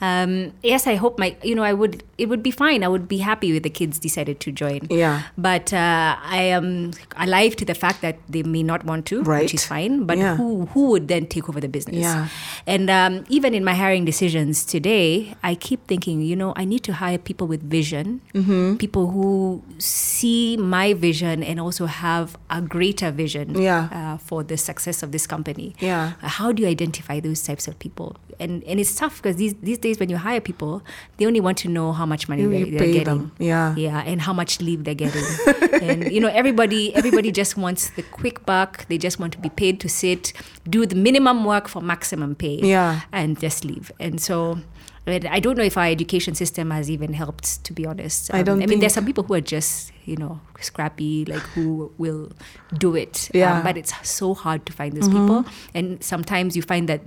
Um, 0.00 0.52
yes, 0.62 0.86
I 0.86 0.94
hope 0.96 1.18
my 1.18 1.36
you 1.42 1.54
know 1.54 1.62
I 1.62 1.72
would 1.72 2.02
it 2.18 2.28
would 2.28 2.42
be 2.42 2.50
fine. 2.50 2.82
I 2.84 2.88
would 2.88 3.06
be 3.08 3.18
happy 3.18 3.56
if 3.56 3.62
the 3.62 3.70
kids 3.70 3.98
decided 3.98 4.38
to 4.40 4.52
join. 4.52 4.80
yeah, 4.90 5.22
But 5.38 5.72
uh, 5.72 6.16
I 6.22 6.42
am 6.54 6.92
alive 7.16 7.56
to 7.56 7.64
the 7.64 7.74
fact 7.74 8.02
that 8.02 8.18
they 8.28 8.42
may 8.42 8.62
not 8.62 8.84
want 8.84 9.06
to, 9.06 9.22
Right. 9.22 9.42
which 9.42 9.54
is 9.54 9.64
fine. 9.66 10.04
But 10.04 10.18
Yeah. 10.18 10.36
who 10.36 10.66
who 10.74 10.90
would 10.90 11.08
then 11.08 11.26
take 11.26 11.48
over 11.48 11.60
the 11.60 11.68
business? 11.68 12.02
Yeah. 12.02 12.28
And 12.66 12.90
um, 12.90 13.24
even 13.28 13.54
in 13.54 13.64
my 13.64 13.74
hiring 13.74 14.04
decisions 14.04 14.64
today, 14.64 15.34
I 15.42 15.54
keep 15.54 15.86
thinking, 15.86 16.20
you 16.22 16.36
know, 16.36 16.52
I 16.56 16.64
need 16.64 16.82
to 16.84 16.92
hire 16.94 17.18
people 17.18 17.46
with 17.46 17.62
vision, 17.62 18.20
Mm-hmm. 18.34 18.76
people 18.76 19.10
who 19.10 19.62
see 19.78 20.56
my 20.56 20.92
vision 20.94 21.42
and 21.42 21.58
also 21.60 21.86
have 21.86 22.36
a 22.50 22.60
greater 22.60 23.10
vision 23.10 23.54
Yeah. 23.60 23.88
uh, 23.92 24.16
for 24.18 24.42
the 24.42 24.56
success 24.56 25.02
of 25.02 25.12
this 25.12 25.26
company. 25.26 25.74
Yeah. 25.80 26.12
Uh, 26.22 26.28
How 26.28 26.52
do 26.52 26.62
you 26.62 26.68
identify 26.68 27.20
those 27.20 27.42
types 27.42 27.66
of 27.68 27.78
people? 27.78 28.16
And 28.40 28.64
and 28.64 28.80
it's 28.80 28.94
tough 28.94 29.22
because 29.22 29.36
these 29.36 29.54
these 29.62 29.78
days 29.78 29.98
when 30.00 30.08
you 30.10 30.16
hire 30.16 30.40
people, 30.40 30.82
they 31.16 31.26
only 31.26 31.40
want 31.40 31.58
to 31.58 31.68
know 31.68 31.92
how 31.92 32.06
much 32.06 32.28
money 32.28 32.42
You- 32.42 32.50
they, 32.50 32.58
you 32.58 32.78
they're 32.78 32.92
getting. 32.92 33.04
them. 33.04 33.32
Yeah. 33.38 33.74
Yeah, 33.76 34.02
and 34.06 34.20
how 34.22 34.32
much 34.32 34.60
leave 34.60 34.84
they're 34.84 34.94
getting. 34.94 35.24
and 35.82 36.10
you 36.12 36.20
know, 36.20 36.28
everybody 36.28 36.94
everybody 36.94 37.30
just 37.32 37.56
wants 37.56 37.90
the 37.90 38.02
quick 38.02 38.44
buck. 38.46 38.86
They 38.88 38.98
just 38.98 39.18
want 39.20 39.32
to 39.34 39.38
be 39.38 39.48
paid 39.50 39.80
to 39.80 39.88
sit, 39.88 40.32
do 40.68 40.86
the 40.86 40.96
minimum 40.96 41.44
work 41.44 41.68
for 41.68 41.80
maximum 41.82 42.34
pay. 42.34 42.58
Yeah. 42.62 43.00
And 43.12 43.38
just 43.38 43.64
leave. 43.64 43.90
And 44.00 44.20
so 44.20 44.58
I 45.06 45.38
don't 45.38 45.58
know 45.58 45.62
if 45.64 45.76
our 45.76 45.84
education 45.86 46.34
system 46.34 46.70
has 46.70 46.88
even 46.90 47.12
helped, 47.12 47.62
to 47.64 47.74
be 47.74 47.84
honest. 47.84 48.32
I 48.32 48.42
don't 48.42 48.62
I 48.62 48.66
mean, 48.66 48.80
there's 48.80 48.94
some 48.94 49.04
people 49.04 49.22
who 49.22 49.34
are 49.34 49.40
just, 49.42 49.92
you 50.06 50.16
know, 50.16 50.40
scrappy, 50.60 51.26
like 51.26 51.42
who 51.54 51.92
will 51.98 52.32
do 52.78 52.96
it. 52.96 53.28
Um, 53.34 53.38
Yeah. 53.38 53.52
Mm-hmm. 53.56 53.64
but 53.64 53.76
it's 53.76 53.92
so 54.08 54.32
hard 54.32 54.64
to 54.64 54.72
find 54.72 54.96
those 54.96 55.08
people. 55.08 55.44
And 55.74 56.02
sometimes 56.02 56.56
you 56.56 56.62
find 56.62 56.88
that 56.88 57.02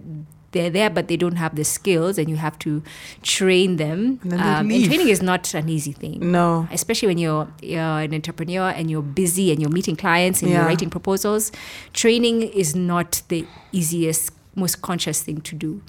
they're 0.54 0.70
there, 0.70 0.90
but 0.90 1.08
they 1.08 1.18
don't 1.18 1.36
have 1.36 1.56
the 1.56 1.64
skills, 1.64 2.18
and 2.18 2.30
you 2.30 2.38
have 2.38 2.58
to 2.60 2.82
train 3.22 3.76
them. 3.78 4.20
And 4.24 4.34
Um, 4.34 4.72
and 4.72 4.86
training 4.86 5.10
is 5.10 5.22
not 5.22 5.54
an 5.54 5.68
easy 5.70 5.92
thing 5.92 6.20
no, 6.32 6.68
especially 6.72 7.08
when 7.10 7.18
you're 7.18 7.48
you're 7.62 8.00
an 8.06 8.14
entrepreneur 8.14 8.70
and 8.70 8.90
you're 8.90 9.02
busy 9.02 9.52
and 9.52 9.60
you're 9.62 9.70
meeting 9.72 9.96
clients 9.96 10.42
and 10.42 10.50
Yeah. 10.52 10.58
you're 10.60 10.68
writing 10.68 10.90
proposals 10.90 11.52
training 11.94 12.42
is 12.44 12.76
not 12.76 13.22
the 13.28 13.46
easiest 13.72 14.32
most 14.56 14.82
conscious 14.82 15.22
thing 15.22 15.40
to 15.42 15.54
do 15.56 15.82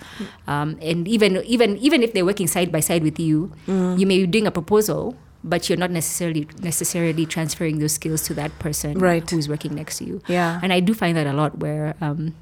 um, 0.46 0.76
and 0.82 1.08
even 1.08 1.36
even 1.46 1.76
even 1.78 2.02
if 2.02 2.12
they're 2.12 2.24
working 2.26 2.46
side 2.46 2.70
by 2.70 2.80
side 2.80 3.02
with 3.02 3.18
you 3.18 3.50
Mm. 3.66 3.98
you 3.98 4.06
may 4.06 4.18
be 4.20 4.26
doing 4.26 4.46
a 4.46 4.50
proposal 4.50 5.16
but 5.44 5.68
you're 5.70 5.78
not 5.78 5.90
necessarily 5.90 6.46
necessarily 6.60 7.24
transferring 7.24 7.78
those 7.78 7.92
skills 7.92 8.22
to 8.28 8.34
that 8.34 8.52
person 8.58 8.98
Right. 8.98 9.24
who's 9.30 9.48
working 9.48 9.74
next 9.74 9.98
to 9.98 10.04
you 10.04 10.20
yeah, 10.28 10.60
and 10.62 10.72
I 10.72 10.80
do 10.80 10.92
find 10.94 11.16
that 11.16 11.26
a 11.26 11.32
lot 11.32 11.58
where 11.64 11.94
um, 12.02 12.34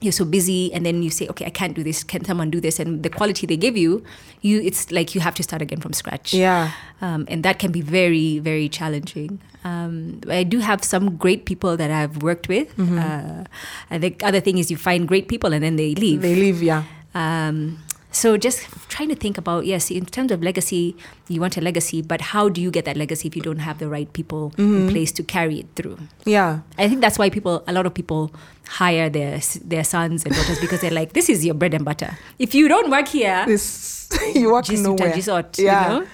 you're 0.00 0.12
so 0.12 0.24
busy 0.24 0.72
and 0.72 0.84
then 0.86 1.02
you 1.02 1.10
say, 1.10 1.28
okay, 1.28 1.44
I 1.44 1.50
can't 1.50 1.74
do 1.74 1.82
this. 1.84 2.02
Can 2.02 2.24
someone 2.24 2.50
do 2.50 2.60
this? 2.60 2.80
And 2.80 3.02
the 3.02 3.10
quality 3.10 3.46
they 3.46 3.56
give 3.56 3.76
you, 3.76 4.02
you 4.40 4.60
it's 4.62 4.90
like 4.90 5.14
you 5.14 5.20
have 5.20 5.34
to 5.34 5.42
start 5.42 5.60
again 5.62 5.80
from 5.80 5.92
scratch. 5.92 6.32
yeah, 6.32 6.72
Um, 7.02 7.26
and 7.28 7.42
that 7.44 7.58
can 7.58 7.70
be 7.70 7.82
very, 7.82 8.38
very 8.38 8.68
challenging. 8.68 9.40
Um, 9.62 10.20
I 10.30 10.42
do 10.44 10.60
have 10.60 10.82
some 10.84 11.16
great 11.16 11.44
people 11.44 11.76
that 11.76 11.90
I've 11.90 12.22
worked 12.22 12.48
with. 12.48 12.74
Mm-hmm. 12.78 12.98
Uh, 12.98 13.98
the 13.98 14.16
other 14.24 14.40
thing 14.40 14.56
is 14.56 14.70
you 14.70 14.78
find 14.78 15.06
great 15.06 15.28
people 15.28 15.52
and 15.52 15.62
then 15.62 15.76
they 15.76 15.94
leave. 15.94 16.22
they 16.22 16.34
leave. 16.34 16.62
Yeah, 16.62 16.84
Um, 17.14 17.78
so 18.12 18.36
just 18.36 18.66
trying 18.88 19.08
to 19.08 19.14
think 19.14 19.38
about 19.38 19.66
yes, 19.66 19.90
in 19.90 20.04
terms 20.06 20.32
of 20.32 20.42
legacy, 20.42 20.96
you 21.28 21.40
want 21.40 21.56
a 21.56 21.60
legacy, 21.60 22.02
but 22.02 22.20
how 22.20 22.48
do 22.48 22.60
you 22.60 22.70
get 22.70 22.84
that 22.84 22.96
legacy 22.96 23.28
if 23.28 23.36
you 23.36 23.42
don't 23.42 23.60
have 23.60 23.78
the 23.78 23.88
right 23.88 24.12
people 24.12 24.50
Mm-hmm. 24.56 24.76
in 24.76 24.88
place 24.90 25.12
to 25.12 25.22
carry 25.22 25.60
it 25.60 25.66
through? 25.76 25.98
yeah, 26.24 26.60
I 26.78 26.88
think 26.88 27.00
that's 27.00 27.18
why 27.18 27.30
people, 27.30 27.62
a 27.66 27.72
lot 27.72 27.86
of 27.86 27.94
people, 27.94 28.32
hire 28.68 29.08
their 29.10 29.40
their 29.64 29.84
sons 29.84 30.24
and 30.24 30.34
daughters 30.34 30.58
because 30.60 30.80
they're 30.80 30.90
like, 30.90 31.12
this 31.12 31.28
is 31.28 31.44
your 31.44 31.54
bread 31.54 31.74
and 31.74 31.84
butter. 31.84 32.16
If 32.38 32.54
you 32.54 32.68
don't 32.68 32.90
work 32.90 33.08
here, 33.08 33.44
this 33.46 34.08
you 34.34 34.50
walk 34.52 34.64
just 34.64 34.82
nowhere. 34.82 35.10
utajisort, 35.12 35.58
Yeah. 35.58 35.92
you 35.94 36.00
know? 36.00 36.06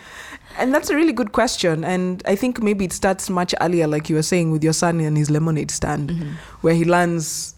And 0.58 0.72
that's 0.74 0.88
a 0.88 0.94
really 0.96 1.12
good 1.12 1.32
question. 1.32 1.84
And 1.84 2.22
I 2.24 2.34
think 2.34 2.62
maybe 2.62 2.86
it 2.86 2.92
starts 2.92 3.28
much 3.28 3.54
earlier, 3.60 3.86
like 3.86 4.08
you 4.08 4.16
were 4.16 4.22
saying, 4.22 4.52
with 4.52 4.64
your 4.64 4.72
son 4.72 5.00
and 5.00 5.16
his 5.16 5.30
lemonade 5.30 5.70
stand, 5.70 6.10
Mm-hmm. 6.10 6.32
where 6.62 6.74
he 6.74 6.84
learns 6.84 7.54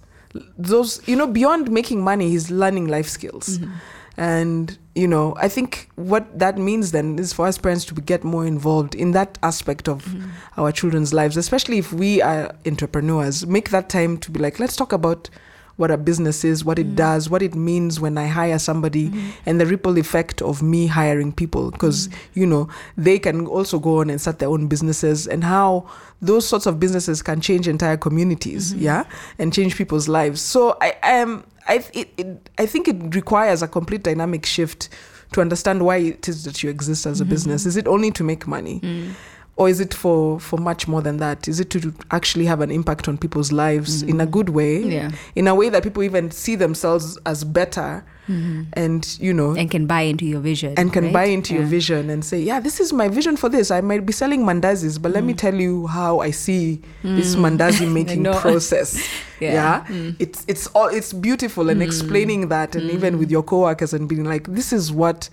those, 0.59 1.01
you 1.07 1.17
know, 1.17 1.27
beyond 1.27 1.71
making 1.71 2.03
money, 2.03 2.29
he's 2.31 2.51
learning 2.51 2.87
life 2.89 3.09
skills. 3.09 3.59
Mm-hmm. 3.59 3.73
And, 4.19 4.77
you 4.97 5.07
know, 5.07 5.35
I 5.39 5.49
think 5.49 5.89
what 5.95 6.39
that 6.39 6.59
means 6.59 6.91
then 6.91 7.19
is 7.21 7.33
for 7.33 7.47
us 7.47 7.57
parents 7.57 7.85
to 7.87 7.95
get 7.95 8.25
more 8.25 8.45
involved 8.45 8.95
in 8.97 9.13
that 9.13 9.39
aspect 9.43 9.89
of 9.89 10.05
Mm-hmm. 10.05 10.61
our 10.61 10.73
children's 10.73 11.13
lives, 11.15 11.37
especially 11.37 11.79
if 11.79 11.93
we 11.93 12.21
are 12.21 12.53
entrepreneurs. 12.67 13.47
Make 13.47 13.71
that 13.71 13.89
time 13.89 14.19
to 14.19 14.31
be 14.31 14.41
like, 14.41 14.59
let's 14.59 14.75
talk 14.77 14.93
about 14.93 15.31
what 15.79 15.91
a 15.91 15.97
business 15.97 16.45
is, 16.45 16.65
what 16.65 16.79
it 16.79 16.89
mm. 16.89 16.97
does, 16.97 17.31
what 17.31 17.41
it 17.41 17.55
means 17.55 17.99
when 17.99 18.19
I 18.19 18.27
hire 18.27 18.59
somebody, 18.59 19.09
mm-hmm. 19.09 19.31
and 19.47 19.61
the 19.61 19.65
ripple 19.65 19.97
effect 19.97 20.43
of 20.43 20.61
me 20.61 20.87
hiring 20.87 21.33
people. 21.33 21.71
Because, 21.71 22.09
mm. 22.09 22.15
you 22.35 22.47
know, 22.47 22.69
they 22.97 23.19
can 23.19 23.47
also 23.47 23.79
go 23.79 24.01
on 24.01 24.11
and 24.11 24.21
start 24.21 24.41
their 24.41 24.51
own 24.51 24.67
businesses, 24.67 25.27
and 25.27 25.43
how 25.43 25.89
those 26.21 26.47
sorts 26.47 26.67
of 26.67 26.79
businesses 26.79 27.23
can 27.23 27.41
change 27.41 27.67
entire 27.67 27.97
communities, 27.97 28.75
mm-hmm. 28.75 28.83
yeah, 28.83 29.05
and 29.39 29.55
change 29.55 29.77
people's 29.77 30.09
lives. 30.09 30.43
So 30.43 30.77
I 30.81 30.97
am. 31.03 31.45
I, 31.67 31.85
it, 31.93 32.13
it, 32.17 32.51
I 32.59 32.67
think 32.67 32.89
it 32.89 33.15
requires 33.15 33.63
a 33.63 33.69
complete 33.69 34.03
dynamic 34.03 34.47
shift 34.47 34.89
to 35.33 35.43
understand 35.43 35.85
why 35.85 35.97
it 35.99 36.27
is 36.27 36.45
that 36.45 36.63
you 36.63 36.71
exist 36.71 37.07
as 37.07 37.21
a 37.21 37.25
mm-hmm. 37.25 37.31
business. 37.31 37.67
Is 37.67 37.77
it 37.77 37.87
only 37.87 38.11
to 38.13 38.25
make 38.25 38.47
money? 38.47 38.81
Mm. 38.81 39.13
Or 39.59 39.69
is 39.69 39.81
it 39.81 39.93
for, 39.93 40.39
for 40.39 40.57
much 40.57 40.87
more 40.87 41.03
than 41.03 41.17
that? 41.17 41.49
Is 41.49 41.59
it 41.59 41.69
to 41.71 41.93
actually 42.13 42.45
have 42.47 42.61
an 42.61 42.71
impact 42.71 43.09
on 43.09 43.19
people's 43.19 43.51
lives 43.51 44.03
in 44.05 44.21
a 44.21 44.27
good 44.27 44.51
way? 44.51 44.75
Yeah. 44.85 45.11
In 45.35 45.49
a 45.49 45.55
way 45.61 45.69
that 45.69 45.83
people 45.83 46.05
even 46.05 46.31
see 46.31 46.55
themselves 46.55 47.19
as 47.27 47.43
better 47.43 48.05
and, 48.29 49.17
you 49.19 49.33
know, 49.35 49.57
and 49.57 49.69
can 49.71 49.87
buy 49.87 50.03
into 50.03 50.25
your 50.27 50.39
vision. 50.41 50.75
and 50.77 50.93
can 50.93 51.05
right? 51.05 51.13
buy 51.13 51.25
into 51.25 51.55
your 51.55 51.65
vision 51.65 52.09
and 52.11 52.25
say, 52.25 52.39
yeah, 52.39 52.61
this 52.61 52.79
is 52.79 52.93
my 52.93 53.09
vision 53.09 53.37
for 53.37 53.49
this. 53.49 53.71
I 53.73 53.81
might 53.81 54.05
be 54.07 54.13
selling 54.13 54.43
mandazis, 54.45 55.01
but 55.03 55.11
let 55.13 55.25
Mm. 55.25 55.27
me 55.29 55.35
tell 55.35 55.55
you 55.55 55.87
how 55.89 56.21
I 56.21 56.31
see 56.31 56.81
this 57.03 57.35
mandazi 57.37 57.91
making 58.01 58.23
know. 58.23 58.39
process. 58.39 58.97
Yeah. 59.41 59.53
yeah, 59.53 59.85
Mm. 59.89 60.17
it's 60.19 60.45
it's 60.49 60.67
all 60.75 60.89
it's 60.89 61.13
beautiful 61.13 61.71
and 61.71 61.81
explaining 61.81 62.49
that, 62.49 62.75
and 62.77 62.91
even 62.91 63.19
with 63.21 63.31
your 63.31 63.45
coworkers 63.45 63.93
and 63.95 64.09
being 64.09 64.25
like, 64.25 64.49
this 64.53 64.73
is 64.73 64.91
what 64.93 65.31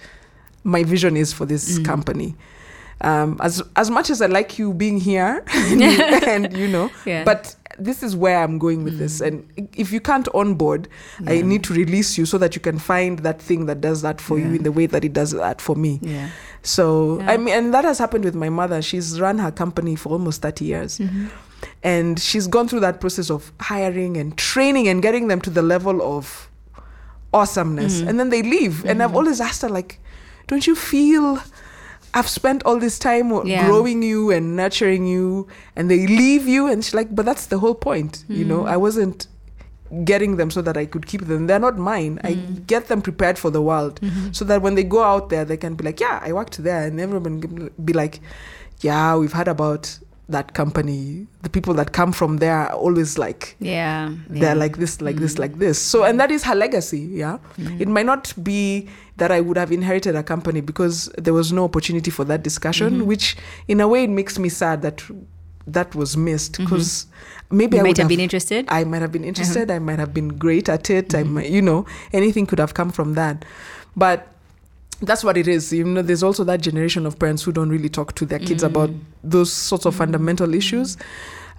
my 0.63 0.83
vision 0.83 1.17
is 1.17 1.33
for 1.33 1.45
this 1.47 1.79
Mm. 1.79 1.85
company. 1.85 2.35
Um, 3.01 3.37
as 3.41 3.61
as 3.75 3.89
much 3.89 4.09
as 4.09 4.21
I 4.21 4.27
like 4.27 4.57
you 4.57 4.73
being 4.73 4.99
here, 4.99 5.43
and, 5.53 6.55
you 6.55 6.67
know, 6.67 6.89
Yeah. 7.05 7.23
but 7.25 7.55
this 7.77 8.01
is 8.01 8.15
where 8.15 8.41
I'm 8.41 8.57
going 8.57 8.85
with 8.85 8.97
this. 8.97 9.19
And 9.19 9.45
if 9.75 9.91
you 9.91 9.99
can't 9.99 10.29
onboard, 10.33 10.87
I 11.27 11.41
need 11.41 11.63
to 11.65 11.73
release 11.73 12.17
you 12.17 12.25
so 12.25 12.37
that 12.37 12.55
you 12.55 12.61
can 12.61 12.79
find 12.79 13.19
that 13.19 13.41
thing 13.41 13.65
that 13.65 13.81
does 13.81 14.01
that 14.01 14.21
for 14.21 14.39
you 14.39 14.53
in 14.55 14.63
the 14.63 14.71
way 14.71 14.85
that 14.85 15.03
it 15.03 15.11
does 15.11 15.31
that 15.31 15.59
for 15.59 15.75
me. 15.75 15.99
Yeah. 16.01 16.29
So 16.63 17.19
Yeah. 17.19 17.31
I 17.31 17.37
mean, 17.37 17.53
and 17.53 17.73
that 17.73 17.83
has 17.83 17.97
happened 17.99 18.23
with 18.23 18.33
my 18.35 18.47
mother. 18.49 18.81
She's 18.81 19.19
run 19.19 19.39
her 19.39 19.51
company 19.51 19.95
for 19.97 20.09
almost 20.13 20.41
thirty 20.41 20.63
years, 20.65 20.99
Mm-hmm. 20.99 21.25
and 21.83 22.17
she's 22.17 22.47
gone 22.47 22.69
through 22.69 22.79
that 22.81 23.01
process 23.01 23.29
of 23.29 23.51
hiring 23.59 24.15
and 24.15 24.37
training 24.37 24.87
and 24.87 25.01
getting 25.01 25.27
them 25.27 25.41
to 25.41 25.49
the 25.49 25.61
level 25.61 26.01
of 26.01 26.49
awesomeness, 27.33 27.99
Mm-hmm. 27.99 28.07
and 28.07 28.19
then 28.19 28.29
they 28.29 28.41
leave. 28.41 28.85
And 28.85 29.03
I've 29.03 29.15
always 29.15 29.41
asked 29.41 29.61
her, 29.63 29.69
like, 29.69 29.99
don't 30.47 30.65
you 30.65 30.75
feel? 30.75 31.41
I've 32.15 32.29
spent 32.29 32.63
all 32.63 32.79
this 32.79 32.97
time 32.97 33.27
Yeah. 33.45 33.65
growing 33.67 34.01
you 34.01 34.31
and 34.31 34.55
nurturing 34.55 35.05
you, 35.05 35.47
and 35.75 35.91
they 35.91 36.07
leave 36.07 36.47
you, 36.47 36.67
and 36.71 36.83
she's 36.83 36.95
like, 36.95 37.13
but 37.13 37.25
that's 37.25 37.47
the 37.47 37.59
whole 37.59 37.75
point, 37.75 38.23
you 38.29 38.45
know. 38.45 38.59
Mm-hmm. 38.59 38.75
I 38.75 38.77
wasn't 38.77 39.27
getting 40.03 40.37
them 40.37 40.49
so 40.49 40.61
that 40.61 40.77
I 40.77 40.85
could 40.85 41.05
keep 41.05 41.21
them. 41.27 41.47
They're 41.47 41.59
not 41.59 41.77
mine. 41.77 42.19
I 42.23 42.31
Mm. 42.33 42.65
get 42.67 42.87
them 42.87 43.01
prepared 43.01 43.37
for 43.37 43.51
the 43.51 43.61
world 43.61 43.99
Mm-hmm. 44.01 44.31
so 44.31 44.43
that 44.45 44.61
when 44.61 44.75
they 44.75 44.83
go 44.83 45.03
out 45.03 45.29
there, 45.29 45.45
they 45.45 45.57
can 45.57 45.75
be 45.75 45.83
like, 45.83 45.99
yeah, 45.99 46.19
I 46.23 46.31
worked 46.33 46.57
there. 46.63 46.83
And 46.87 46.99
everyone 46.99 47.39
can 47.41 47.69
be 47.83 47.93
like, 47.93 48.19
yeah, 48.81 49.15
we've 49.15 49.33
heard 49.33 49.47
about 49.47 49.99
that 50.29 50.53
company. 50.53 51.27
The 51.43 51.49
people 51.49 51.73
that 51.75 51.93
come 51.93 52.11
from 52.11 52.37
there 52.37 52.55
are 52.55 52.73
always 52.73 53.17
like, 53.17 53.55
Yeah. 53.59 54.11
they're 54.29 54.55
like 54.55 54.77
this, 54.77 55.01
like 55.01 55.17
this, 55.17 55.35
mm. 55.35 55.39
like 55.39 55.59
this. 55.59 55.79
So, 55.79 56.03
and 56.03 56.19
that 56.19 56.31
is 56.31 56.43
her 56.43 56.55
legacy. 56.55 56.99
Yeah. 56.99 57.37
Mm. 57.59 57.81
It 57.81 57.87
might 57.87 58.05
not 58.05 58.33
be 58.43 58.89
that 59.17 59.31
I 59.31 59.41
would 59.41 59.57
have 59.57 59.71
inherited 59.71 60.15
a 60.15 60.23
company 60.23 60.61
because 60.61 61.09
there 61.17 61.33
was 61.33 61.51
no 61.51 61.63
opportunity 61.63 62.11
for 62.11 62.25
that 62.25 62.43
discussion, 62.43 62.95
mm-hmm. 62.95 63.05
which 63.05 63.37
in 63.67 63.79
a 63.81 63.87
way 63.87 64.03
it 64.03 64.09
makes 64.09 64.39
me 64.39 64.49
sad 64.49 64.81
that 64.81 65.03
that 65.67 65.95
was 65.95 66.17
missed 66.17 66.53
mm-hmm. 66.53 66.63
because 66.65 67.07
maybe 67.49 67.77
You 67.77 67.81
I 67.81 67.83
might 67.83 67.89
would 67.89 67.97
have 67.99 68.07
been 68.07 68.19
interested. 68.19 68.65
I 68.69 68.83
might 68.83 69.01
have 69.01 69.11
been 69.11 69.23
uh-huh. 69.23 69.29
interested. 69.29 69.71
I 69.71 69.79
might 69.79 69.99
have 69.99 70.13
been 70.13 70.29
great 70.29 70.69
at 70.69 70.89
it. 70.89 71.13
I 71.13 71.23
mm-hmm. 71.23 71.33
might, 71.35 71.49
you 71.49 71.61
know, 71.61 71.85
anything 72.13 72.45
could 72.45 72.59
have 72.59 72.73
come 72.73 72.91
from 72.91 73.13
that. 73.13 73.45
But 73.95 74.27
that's 75.01 75.23
what 75.23 75.37
it 75.37 75.47
is. 75.47 75.71
You 75.73 75.83
know, 75.83 76.01
there's 76.01 76.23
also 76.23 76.43
that 76.45 76.61
generation 76.61 77.05
of 77.05 77.19
parents 77.19 77.43
who 77.43 77.51
don't 77.51 77.69
really 77.69 77.89
talk 77.89 78.15
to 78.15 78.25
their 78.25 78.39
kids 78.39 78.63
about 78.63 78.89
those 79.23 79.51
sorts 79.51 79.85
of 79.85 79.95
fundamental 79.95 80.53
issues. 80.53 80.97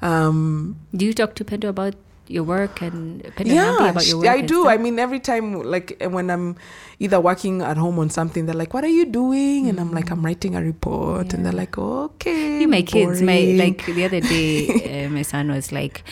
Um, 0.02 0.76
Do 0.94 1.06
you 1.06 1.12
talk 1.12 1.34
to 1.36 1.44
Pendo 1.44 1.68
about 1.68 1.94
your 2.28 2.42
work 2.42 2.82
and 2.82 3.22
Pendo 3.22 3.40
and 3.40 3.48
yeah, 3.48 3.88
about 3.90 4.06
your 4.06 4.18
work? 4.18 4.24
Yeah, 4.24 4.32
I 4.32 4.40
do. 4.40 4.62
stuff? 4.62 4.72
I 4.72 4.76
mean, 4.78 4.98
every 4.98 5.20
time, 5.20 5.62
like 5.62 5.96
eh, 6.00 6.06
when 6.06 6.30
I'm 6.30 6.56
either 6.98 7.20
working 7.20 7.62
at 7.62 7.76
home 7.76 7.98
on 7.98 8.10
something, 8.10 8.46
they're 8.46 8.54
like, 8.54 8.74
"What 8.74 8.84
are 8.84 8.88
you 8.92 9.06
doing?" 9.06 9.68
And 9.68 9.78
I'm 9.80 9.92
like, 9.92 10.10
"I'm 10.10 10.24
writing 10.24 10.54
a 10.56 10.62
report," 10.62 11.32
and 11.34 11.44
they're 11.46 11.52
like, 11.52 11.78
"Okay." 11.78 12.58
See, 12.60 12.66
my 12.66 12.82
kids, 12.82 13.22
my 13.22 13.54
like 13.56 13.86
the 13.86 14.04
other 14.04 14.20
day, 14.20 15.06
uh, 15.06 15.08
my 15.16 15.22
son 15.22 15.50
was 15.50 15.72
like, 15.72 16.02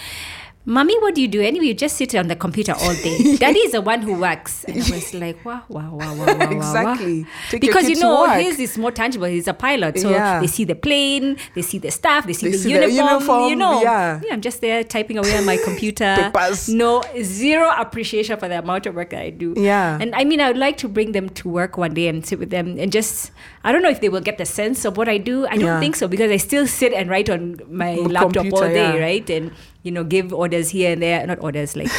"Mommy, 0.67 0.99
what 1.01 1.15
do 1.15 1.21
you 1.21 1.29
do? 1.29 1.41
Anyway, 1.43 1.67
you 1.67 1.75
just 1.75 1.97
sit 1.97 2.15
on 2.15 2.29
the 2.29 2.37
computer 2.37 2.73
all 2.73 2.95
day. 2.95 3.37
Daddy 3.45 3.59
is 3.61 3.73
the 3.73 3.81
one 3.81 4.03
who 4.03 4.15
works." 4.15 4.65
And 4.65 4.77
I 4.77 4.91
was 4.91 5.15
like, 5.15 5.45
"Wow, 5.45 5.63
wow, 5.69 5.91
wow, 5.95 6.15
wow, 6.15 6.17
wow, 6.17 6.27
wow, 6.27 6.37
wow." 6.39 6.51
exactly 6.51 7.27
Take 7.51 7.61
Because 7.61 7.89
you 7.89 7.97
know 7.97 8.27
his 8.31 8.59
is 8.59 8.79
more 8.79 8.91
tangible. 8.91 9.27
He's 9.27 9.47
a 9.49 9.55
pilot, 9.55 9.99
so 9.99 10.11
Yeah. 10.11 10.41
they 10.41 10.47
see 10.47 10.65
the 10.65 10.75
plane, 10.75 11.37
they 11.55 11.63
see 11.63 11.79
the 11.79 11.91
staff, 11.91 12.27
they 12.27 12.33
see, 12.33 12.47
They 12.47 12.53
the, 12.53 12.59
see 12.59 12.73
the 12.73 12.91
uniform, 12.91 13.51
You 13.51 13.57
know, 13.57 13.83
yeah. 13.83 14.21
I'm 14.33 14.41
just 14.41 14.61
there 14.61 14.83
typing 14.85 15.19
away 15.19 15.37
on 15.37 15.45
my 15.45 15.57
computer. 15.65 16.33
No, 16.69 17.03
zero 17.23 17.71
appreciation 17.77 18.39
for 18.39 18.49
the 18.49 18.59
amount 18.59 18.87
of 18.87 18.95
work 18.95 19.11
that 19.11 19.21
I 19.21 19.31
do. 19.31 19.55
Yeah. 19.57 19.99
And 20.01 20.15
I 20.15 20.25
mean, 20.25 20.41
I 20.41 20.49
would 20.49 20.57
like 20.59 20.77
to 20.79 20.89
bring 20.89 21.13
them 21.13 21.29
to 21.31 21.49
work 21.49 21.77
one 21.77 21.95
day 21.95 22.09
and 22.09 22.25
sit 22.25 22.39
with 22.39 22.51
them 22.51 22.77
and 22.79 22.91
just, 22.91 23.31
I 23.65 23.73
don't 23.73 23.83
know 23.83 23.91
if 23.91 24.01
they 24.01 24.09
will 24.09 24.21
get 24.21 24.39
the 24.39 24.47
sense 24.47 24.85
of 24.85 24.97
what 24.97 25.09
I 25.09 25.19
do. 25.19 25.47
I 25.47 25.57
don't 25.57 25.65
Yeah. 25.65 25.81
think 25.81 25.97
so 25.97 26.09
because 26.09 26.31
I 26.31 26.37
still 26.39 26.67
sit 26.67 26.93
and 26.93 27.11
write 27.11 27.29
on 27.29 27.61
my 27.69 27.95
laptop 27.97 28.47
all 28.53 28.61
day, 28.63 28.95
yeah. 28.95 28.99
right? 28.99 29.29
And, 29.31 29.53
you 29.85 29.93
know, 29.93 30.03
give 30.03 30.33
orders 30.35 30.71
here 30.71 30.91
and 30.93 31.01
there. 31.01 31.25
Not 31.27 31.39
orders, 31.41 31.77
like, 31.77 31.91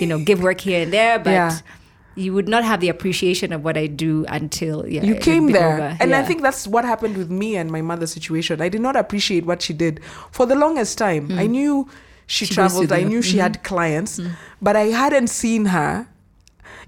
you 0.00 0.06
know, 0.06 0.18
give 0.18 0.40
work 0.42 0.60
here 0.60 0.82
and 0.84 0.92
there. 0.92 1.18
But 1.18 1.30
Yeah. 1.32 1.58
you 2.16 2.32
would 2.34 2.48
not 2.48 2.62
have 2.64 2.80
the 2.80 2.88
appreciation 2.90 3.52
of 3.52 3.64
what 3.64 3.76
I 3.76 3.86
do 3.88 4.24
until 4.28 4.86
yeah, 4.86 5.02
you 5.02 5.14
came 5.16 5.46
there 5.56 5.72
over. 5.74 5.96
and 6.00 6.12
i 6.14 6.22
think 6.28 6.42
that's 6.42 6.66
what 6.66 6.84
happened 6.84 7.16
with 7.16 7.30
me 7.30 7.56
and 7.56 7.70
my 7.70 7.80
mother's 7.90 8.12
situation 8.12 8.60
i 8.60 8.68
did 8.68 8.80
not 8.86 8.96
appreciate 9.02 9.46
what 9.50 9.62
she 9.62 9.72
did 9.72 10.00
for 10.38 10.44
the 10.44 10.56
longest 10.64 10.98
time 10.98 11.30
i 11.38 11.46
knew 11.46 11.86
she, 12.26 12.44
Mm. 12.44 12.48
She 12.48 12.54
traveled 12.54 12.92
i 12.92 13.02
knew 13.10 13.22
she 13.22 13.36
Mhm. 13.38 13.44
had 13.46 13.62
clients 13.70 14.20
but 14.60 14.74
i 14.82 14.86
hadn't 15.02 15.28
seen 15.30 15.66
her 15.76 15.92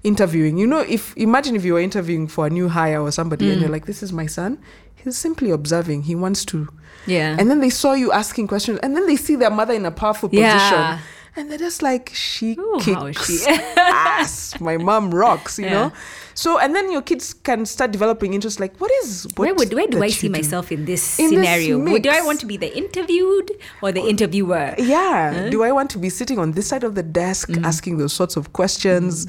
interviewing 0.03 0.57
you 0.57 0.67
know 0.67 0.79
if 0.97 1.15
imagine 1.15 1.55
if 1.55 1.63
you 1.63 1.73
were 1.73 1.79
interviewing 1.89 2.27
for 2.27 2.45
a 2.47 2.49
new 2.49 2.67
hire 2.67 3.01
or 3.01 3.11
somebody 3.11 3.47
and 3.49 3.57
Mm. 3.57 3.61
you're 3.61 3.71
like 3.77 3.85
this 3.85 4.03
is 4.03 4.11
my 4.11 4.25
son 4.27 4.57
he's 4.95 5.17
simply 5.17 5.49
observing 5.51 6.03
he 6.03 6.15
wants 6.15 6.43
to 6.45 6.67
yeah. 7.05 7.35
and 7.39 7.49
then 7.49 7.59
they 7.59 7.69
saw 7.69 7.93
you 7.93 8.11
asking 8.11 8.47
questions 8.47 8.79
and 8.83 8.95
then 8.95 9.05
they 9.07 9.15
see 9.15 9.35
their 9.35 9.51
mother 9.51 9.73
in 9.73 9.85
a 9.85 9.91
powerful 9.91 10.29
Yeah. 10.31 10.53
position 10.53 11.09
and 11.35 11.49
they're 11.49 11.57
just 11.57 11.81
like 11.81 12.11
she 12.13 12.53
Ooh, 12.59 12.77
kicks 12.79 13.25
she? 13.43 13.45
ass 13.77 14.59
my 14.59 14.77
mom 14.77 15.13
rocks 15.13 15.57
you 15.57 15.65
Yeah. 15.65 15.73
know 15.73 15.91
so 16.35 16.59
and 16.59 16.75
then 16.75 16.91
your 16.91 17.01
kids 17.01 17.33
can 17.33 17.65
start 17.65 17.91
developing 17.91 18.33
interest 18.33 18.59
like 18.59 18.77
what 18.77 18.91
is 19.03 19.25
what 19.35 19.45
where 19.47 19.55
would 19.55 19.73
where 19.73 19.87
do 19.87 20.01
I 20.03 20.09
see 20.09 20.27
do? 20.27 20.31
myself 20.33 20.71
in 20.71 20.85
this 20.85 21.19
In 21.19 21.29
scenario? 21.29 21.79
Would- 21.79 22.03
do 22.03 22.09
I 22.09 22.21
want 22.21 22.39
to 22.41 22.45
be 22.45 22.57
the 22.57 22.75
interviewed 22.77 23.49
or 23.81 23.91
the 23.91 24.01
interviewer? 24.01 24.75
yeah 24.77 25.49
do 25.49 25.63
i 25.63 25.71
want 25.71 25.89
to 25.91 25.97
be 25.97 26.09
sitting 26.09 26.37
on 26.39 26.51
this 26.51 26.67
side 26.67 26.83
of 26.83 26.93
the 26.95 27.03
desk 27.03 27.49
Mm. 27.49 27.65
asking 27.65 27.97
those 27.97 28.13
sorts 28.13 28.35
of 28.37 28.53
questions 28.53 29.27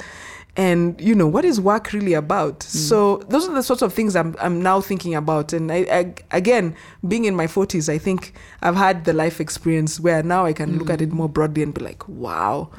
and 0.57 1.01
you 1.01 1.17
know 1.17 1.27
what 1.27 1.45
is 1.45 1.61
work 1.61 1.93
really 1.93 2.15
about? 2.15 2.61
Mm. 2.61 2.89
so 2.91 3.17
those 3.29 3.49
are 3.49 3.55
the 3.55 3.63
sorts 3.63 3.83
of 3.83 3.93
things 3.93 4.15
i'm, 4.15 4.37
I'm 4.39 4.63
now 4.63 4.81
thinking 4.81 5.15
about. 5.17 5.53
And 5.53 5.73
I, 5.73 5.79
I 5.91 6.15
again 6.31 6.77
being 7.09 7.25
in 7.25 7.35
my 7.35 7.47
40s 7.49 7.89
i 7.93 7.99
think 7.99 8.35
i've 8.63 8.77
had 8.77 9.05
the 9.05 9.13
life 9.13 9.41
experience 9.41 9.99
where 9.99 10.23
now 10.23 10.45
i 10.47 10.53
can 10.53 10.79
look 10.79 10.91
at 10.91 11.01
it 11.01 11.11
Mm. 11.11 11.15
more 11.15 11.29
broadly 11.29 11.63
and 11.65 11.75
be 11.75 11.83
like 11.83 12.09
wow. 12.09 12.71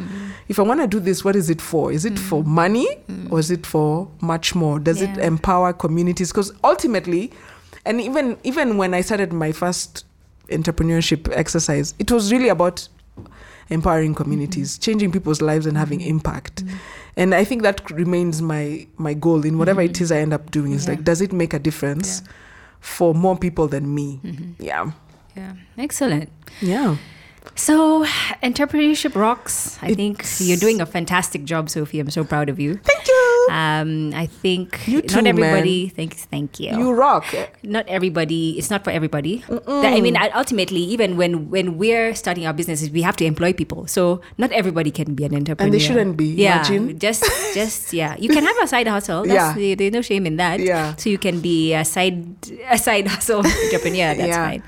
If 0.48 0.58
i 0.58 0.62
want 0.62 0.80
to 0.82 0.88
do 0.88 1.00
this 1.02 1.24
what 1.26 1.36
is 1.36 1.50
it 1.50 1.60
for? 1.62 1.92
Is 1.92 2.06
it 2.06 2.18
for 2.18 2.44
money 2.44 2.88
or 3.30 3.40
is 3.40 3.52
it 3.52 3.66
for 3.66 4.08
much 4.22 4.56
more? 4.56 4.80
Does 4.80 5.02
it 5.02 5.10
Mm. 5.10 5.24
Empower 5.24 5.74
communities? 5.74 6.32
Because 6.32 6.54
ultimately 6.64 7.32
and 7.86 8.00
even 8.02 8.38
even 8.44 8.78
when 8.78 8.94
i 8.94 9.02
started 9.02 9.32
my 9.34 9.52
first 9.52 10.06
entrepreneurship 10.50 11.30
exercise 11.36 11.94
it 12.00 12.10
was 12.12 12.32
really 12.32 12.50
about 12.50 12.88
empowering 13.70 14.14
communities 14.16 14.78
changing 14.78 15.12
people's 15.12 15.42
lives 15.42 15.66
and 15.66 15.78
having 15.78 16.02
impact 16.02 16.64
and 17.18 17.34
i 17.36 17.44
think 17.44 17.62
that 17.64 17.90
remains 17.92 18.42
my 18.42 18.86
my 18.98 19.14
goal 19.14 19.46
in 19.46 19.58
whatever 19.58 19.82
it 19.82 19.94
mm-hmm. 19.94 20.04
is 20.04 20.12
i 20.12 20.18
end 20.18 20.34
up 20.34 20.52
doing 20.52 20.72
is 20.74 20.86
Yeah. 20.86 20.92
like 20.92 21.04
does 21.04 21.22
it 21.22 21.32
make 21.34 21.54
a 21.54 21.60
difference 21.60 22.22
for 22.80 23.14
more 23.14 23.38
people 23.38 23.68
than 23.68 23.94
me 23.94 24.20
mm-hmm. 24.24 24.64
yeah 24.64 24.92
Yeah, 25.36 25.54
excellent. 25.78 26.30
yeah 26.62 26.96
So, 27.56 28.04
entrepreneurship 28.44 29.16
rocks. 29.16 29.78
I 29.82 29.94
think 29.94 30.24
you're 30.40 30.58
doing 30.58 30.82
a 30.82 30.86
fantastic 30.86 31.46
job, 31.52 31.70
Sophie. 31.70 32.00
I'm 32.02 32.10
so 32.10 32.24
proud 32.24 32.50
of 32.50 32.60
you. 32.60 32.72
thank 32.92 33.08
you 33.08 33.25
Um, 33.50 34.14
I 34.14 34.26
think 34.26 34.88
You 34.88 35.02
too, 35.02 35.16
not 35.22 35.28
everybody. 35.28 35.90
Thanks, 35.90 36.26
thank 36.26 36.60
you. 36.60 36.72
you 36.78 36.94
rock 36.94 37.26
not 37.64 37.86
everybody. 37.88 38.58
It's 38.58 38.70
not 38.70 38.84
for 38.84 38.92
everybody. 38.92 39.44
That- 39.50 39.94
I 39.94 40.02
mean, 40.02 40.18
ultimately, 40.36 40.82
even 40.94 41.18
when 41.18 41.50
when 41.50 41.78
we're 41.78 42.14
starting 42.16 42.46
our 42.46 42.54
businesses, 42.54 42.90
we 42.90 43.02
have 43.02 43.16
to 43.18 43.26
employ 43.26 43.54
people. 43.54 43.88
So 43.88 44.22
not 44.38 44.52
everybody 44.52 44.92
can 44.92 45.16
be 45.16 45.24
an 45.26 45.34
entrepreneur, 45.36 45.66
and 45.66 45.74
they 45.74 45.80
shouldn't 45.80 46.18
be, 46.18 46.26
Yeah, 46.36 46.66
imagine. 46.66 47.00
just 47.00 47.24
just 47.54 47.94
yeah. 48.02 48.16
You 48.18 48.30
can 48.30 48.44
have 48.44 48.58
a 48.62 48.68
side 48.68 48.88
hustle. 48.88 49.24
That's, 49.26 49.58
Yeah. 49.58 49.76
there's 49.76 49.94
no 49.94 50.02
shame 50.02 50.26
in 50.26 50.38
that. 50.38 50.60
Yeah. 50.60 50.96
So 50.98 51.10
you 51.10 51.18
can 51.18 51.40
be 51.42 51.74
a 51.74 51.84
side 51.86 52.24
a 52.70 52.78
side 52.78 53.08
hustle 53.08 53.40
entrepreneur. 53.46 54.16
That's 54.16 54.30
Yeah. 54.36 54.46
fine. 54.50 54.64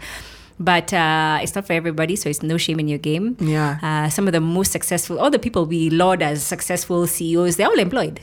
But 0.59 0.89
uh, 0.91 1.37
it's 1.45 1.53
not 1.53 1.67
for 1.67 1.73
everybody, 1.73 2.15
so 2.17 2.29
it's 2.29 2.41
no 2.41 2.57
shame 2.57 2.79
in 2.79 2.87
your 2.87 2.97
game. 2.97 3.37
Yeah. 3.39 3.77
Uh, 3.77 4.09
some 4.09 4.25
of 4.25 4.33
the 4.33 4.41
most 4.41 4.71
successful, 4.71 5.19
all 5.19 5.29
the 5.29 5.37
people 5.37 5.65
we 5.69 5.91
laud 5.91 6.23
as 6.23 6.41
successful 6.41 7.05
CEOs, 7.05 7.57
they're 7.57 7.67
all 7.67 7.77
employed. 7.77 8.19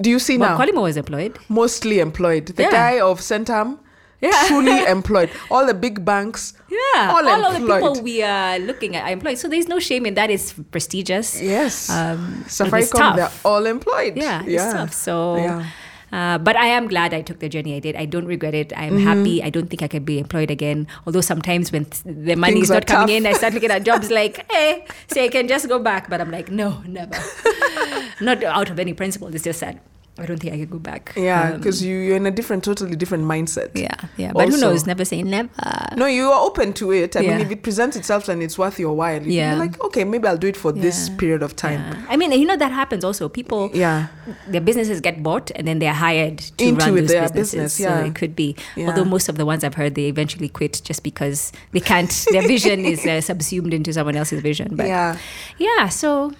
Do 0.00 0.10
you 0.10 0.18
see 0.18 0.36
now 0.36 0.56
Collymore 0.58 0.82
was 0.82 0.96
employed. 0.96 1.38
mostly 1.48 2.00
employed 2.00 2.46
the 2.46 2.62
Yeah. 2.64 2.70
guy 2.70 3.00
of 3.00 3.20
Centum 3.20 3.78
Yeah. 4.20 4.44
truly 4.48 4.84
employed 4.96 5.30
all 5.50 5.64
the 5.66 5.74
big 5.74 6.04
banks 6.04 6.52
Yeah, 6.68 7.10
all, 7.12 7.26
all, 7.28 7.44
of 7.46 7.52
the 7.54 7.60
people 7.66 8.02
we 8.02 8.22
are 8.22 8.58
looking 8.58 8.96
at 8.96 9.04
are 9.04 9.12
employed. 9.12 9.38
So 9.38 9.48
there's 9.48 9.68
no 9.68 9.78
shame 9.78 10.04
in 10.06 10.14
that. 10.14 10.30
It's 10.30 10.52
prestigious. 10.70 11.40
yes 11.40 11.88
Um, 11.90 12.44
safaricom 12.48 13.16
they're 13.16 13.30
all 13.44 13.64
employed 13.66 14.16
Yeah, 14.16 14.42
it's 14.44 14.72
tough. 14.72 14.92
So, 14.94 15.36
Yeah. 15.36 15.64
Uh, 16.12 16.38
but 16.38 16.56
I 16.56 16.66
am 16.66 16.86
glad 16.88 17.12
I 17.12 17.20
took 17.22 17.40
the 17.40 17.48
journey 17.48 17.74
I 17.74 17.80
did. 17.80 17.96
I 17.96 18.04
don't 18.06 18.26
regret 18.26 18.54
it. 18.54 18.72
I'm 18.76 18.94
Mm-hmm. 18.98 19.06
happy. 19.06 19.42
I 19.42 19.50
don't 19.50 19.68
think 19.68 19.82
I 19.82 19.88
can 19.88 20.04
be 20.04 20.18
employed 20.18 20.50
again. 20.50 20.86
Although 21.06 21.20
sometimes 21.20 21.72
when 21.72 21.84
th- 21.86 22.02
the 22.04 22.36
money 22.36 22.54
Things 22.54 22.64
is 22.64 22.70
not 22.70 22.86
coming 22.86 23.08
tough. 23.08 23.16
in, 23.16 23.26
I 23.26 23.32
start 23.32 23.54
looking 23.54 23.70
at 23.70 23.84
jobs 23.84 24.10
like, 24.20 24.50
hey, 24.52 24.86
say 25.08 25.24
I 25.24 25.28
can 25.28 25.48
just 25.48 25.68
go 25.68 25.78
back. 25.78 26.08
But 26.08 26.20
I'm 26.20 26.30
like, 26.30 26.50
no, 26.50 26.82
never. 26.86 27.16
not 28.20 28.42
out 28.44 28.70
of 28.70 28.78
any 28.78 28.94
principle. 28.94 29.34
It's 29.34 29.44
just 29.44 29.60
that 29.60 29.78
I 30.18 30.24
don't 30.24 30.38
think 30.38 30.54
I 30.54 30.58
could 30.58 30.70
go 30.70 30.78
back. 30.78 31.12
Yeah, 31.14 31.50
Um, 31.50 31.56
because 31.58 31.82
you, 31.84 31.94
you're 31.96 32.16
in 32.16 32.24
a 32.24 32.30
different, 32.30 32.64
totally 32.64 32.96
different 32.96 33.24
mindset. 33.24 33.70
yeah, 33.74 33.94
yeah. 34.16 34.32
But 34.32 34.48
who 34.48 34.56
knows? 34.58 34.86
Never 34.86 35.04
say 35.04 35.22
never. 35.22 35.50
No, 35.94 36.06
you 36.06 36.30
are 36.30 36.40
open 36.46 36.72
to 36.74 36.90
it. 36.92 37.16
I 37.16 37.20
mean, 37.20 37.40
if 37.40 37.50
it 37.50 37.62
presents 37.62 37.96
itself 37.96 38.28
and 38.28 38.42
it's 38.42 38.56
worth 38.56 38.78
your 38.78 38.94
while, 38.96 39.22
Yeah. 39.22 39.50
you're 39.50 39.58
like, 39.58 39.78
okay, 39.84 40.04
maybe 40.04 40.26
I'll 40.26 40.38
do 40.38 40.46
it 40.48 40.56
for 40.56 40.72
this 40.72 41.10
period 41.10 41.42
of 41.42 41.54
time. 41.54 41.80
Yeah. 41.80 42.06
I 42.08 42.16
mean, 42.16 42.32
you 42.32 42.46
know 42.46 42.56
that 42.56 42.72
happens 42.72 43.04
also. 43.04 43.28
People, 43.28 43.70
Yeah. 43.74 44.06
their 44.48 44.60
businesses 44.62 45.00
get 45.02 45.22
bought 45.22 45.50
and 45.54 45.68
then 45.68 45.80
they're 45.80 45.92
hired 45.92 46.38
to 46.38 46.64
Into 46.64 46.84
run 46.86 46.94
those 46.96 47.08
their 47.10 47.22
businesses. 47.28 47.52
business, 47.52 47.80
yeah. 47.80 48.00
So 48.00 48.06
it 48.06 48.14
could 48.14 48.34
be. 48.34 48.56
Yeah. 48.74 48.86
Although 48.88 49.04
most 49.04 49.28
of 49.28 49.36
the 49.36 49.44
ones 49.44 49.64
I've 49.64 49.74
heard, 49.74 49.94
they 49.96 50.06
eventually 50.06 50.48
quit 50.48 50.80
just 50.82 51.02
because 51.02 51.52
they 51.72 51.80
can't. 51.80 52.10
their 52.32 52.42
vision 52.48 52.84
is 52.86 53.04
uh, 53.06 53.20
subsumed 53.20 53.74
into 53.74 53.92
someone 53.92 54.16
else's 54.16 54.40
vision. 54.40 54.76
But 54.76 54.86
yeah. 54.94 55.18
yeah, 55.58 55.88
so 55.90 56.32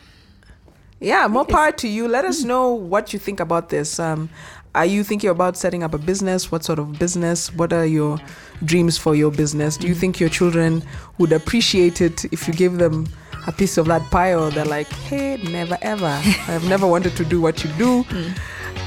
Yeah, 1.01 1.27
more 1.29 1.45
power 1.45 1.73
to 1.73 1.89
you. 1.89 2.09
Let 2.09 2.25
us 2.25 2.43
know 2.45 2.71
what 2.73 3.13
you 3.13 3.19
think 3.19 3.41
about 3.41 3.69
this. 3.69 3.99
Um, 4.01 4.31
are 4.75 4.87
you 4.87 5.05
thinking 5.05 5.31
about 5.31 5.57
setting 5.57 5.83
up 5.83 5.95
a 5.95 5.99
business? 5.99 6.51
What 6.51 6.65
sort 6.65 6.79
of 6.79 6.99
business? 6.99 7.53
What 7.55 7.73
are 7.73 7.87
your 7.87 8.19
dreams 8.65 8.97
for 8.99 9.15
your 9.15 9.31
business? 9.31 9.77
Do 9.77 9.89
you 9.89 9.95
think 9.95 10.21
your 10.21 10.29
children 10.29 10.83
would 11.19 11.33
appreciate 11.33 12.01
it 12.01 12.25
if 12.33 12.47
you 12.49 12.55
gave 12.55 12.79
them 12.79 13.07
a 13.47 13.53
piece 13.53 13.79
of 13.79 13.87
that 13.87 14.03
pie, 14.11 14.35
or 14.35 14.51
they're 14.51 14.65
like, 14.65 14.89
hey, 14.89 15.37
never 15.51 15.79
ever. 15.83 16.07
I've 16.49 16.69
never 16.69 16.87
wanted 16.87 17.15
to 17.17 17.25
do 17.25 17.41
what 17.41 17.63
you 17.63 17.71
do. 17.79 18.05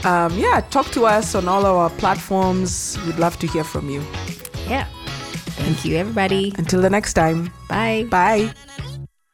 Um, 0.04 0.38
yeah, 0.38 0.62
talk 0.70 0.88
to 0.92 1.06
us 1.06 1.34
on 1.34 1.48
all 1.48 1.66
our 1.66 1.90
platforms. 1.92 2.98
We'd 3.06 3.20
love 3.20 3.38
to 3.40 3.48
hear 3.48 3.64
from 3.64 3.90
you. 3.90 4.02
yeah. 4.68 4.86
Thank 5.64 5.86
you, 5.86 5.98
everybody. 5.98 6.54
Until 6.58 6.82
the 6.82 6.90
next 6.90 7.14
time, 7.14 7.52
Bye. 7.68 8.06
bye. 8.10 8.54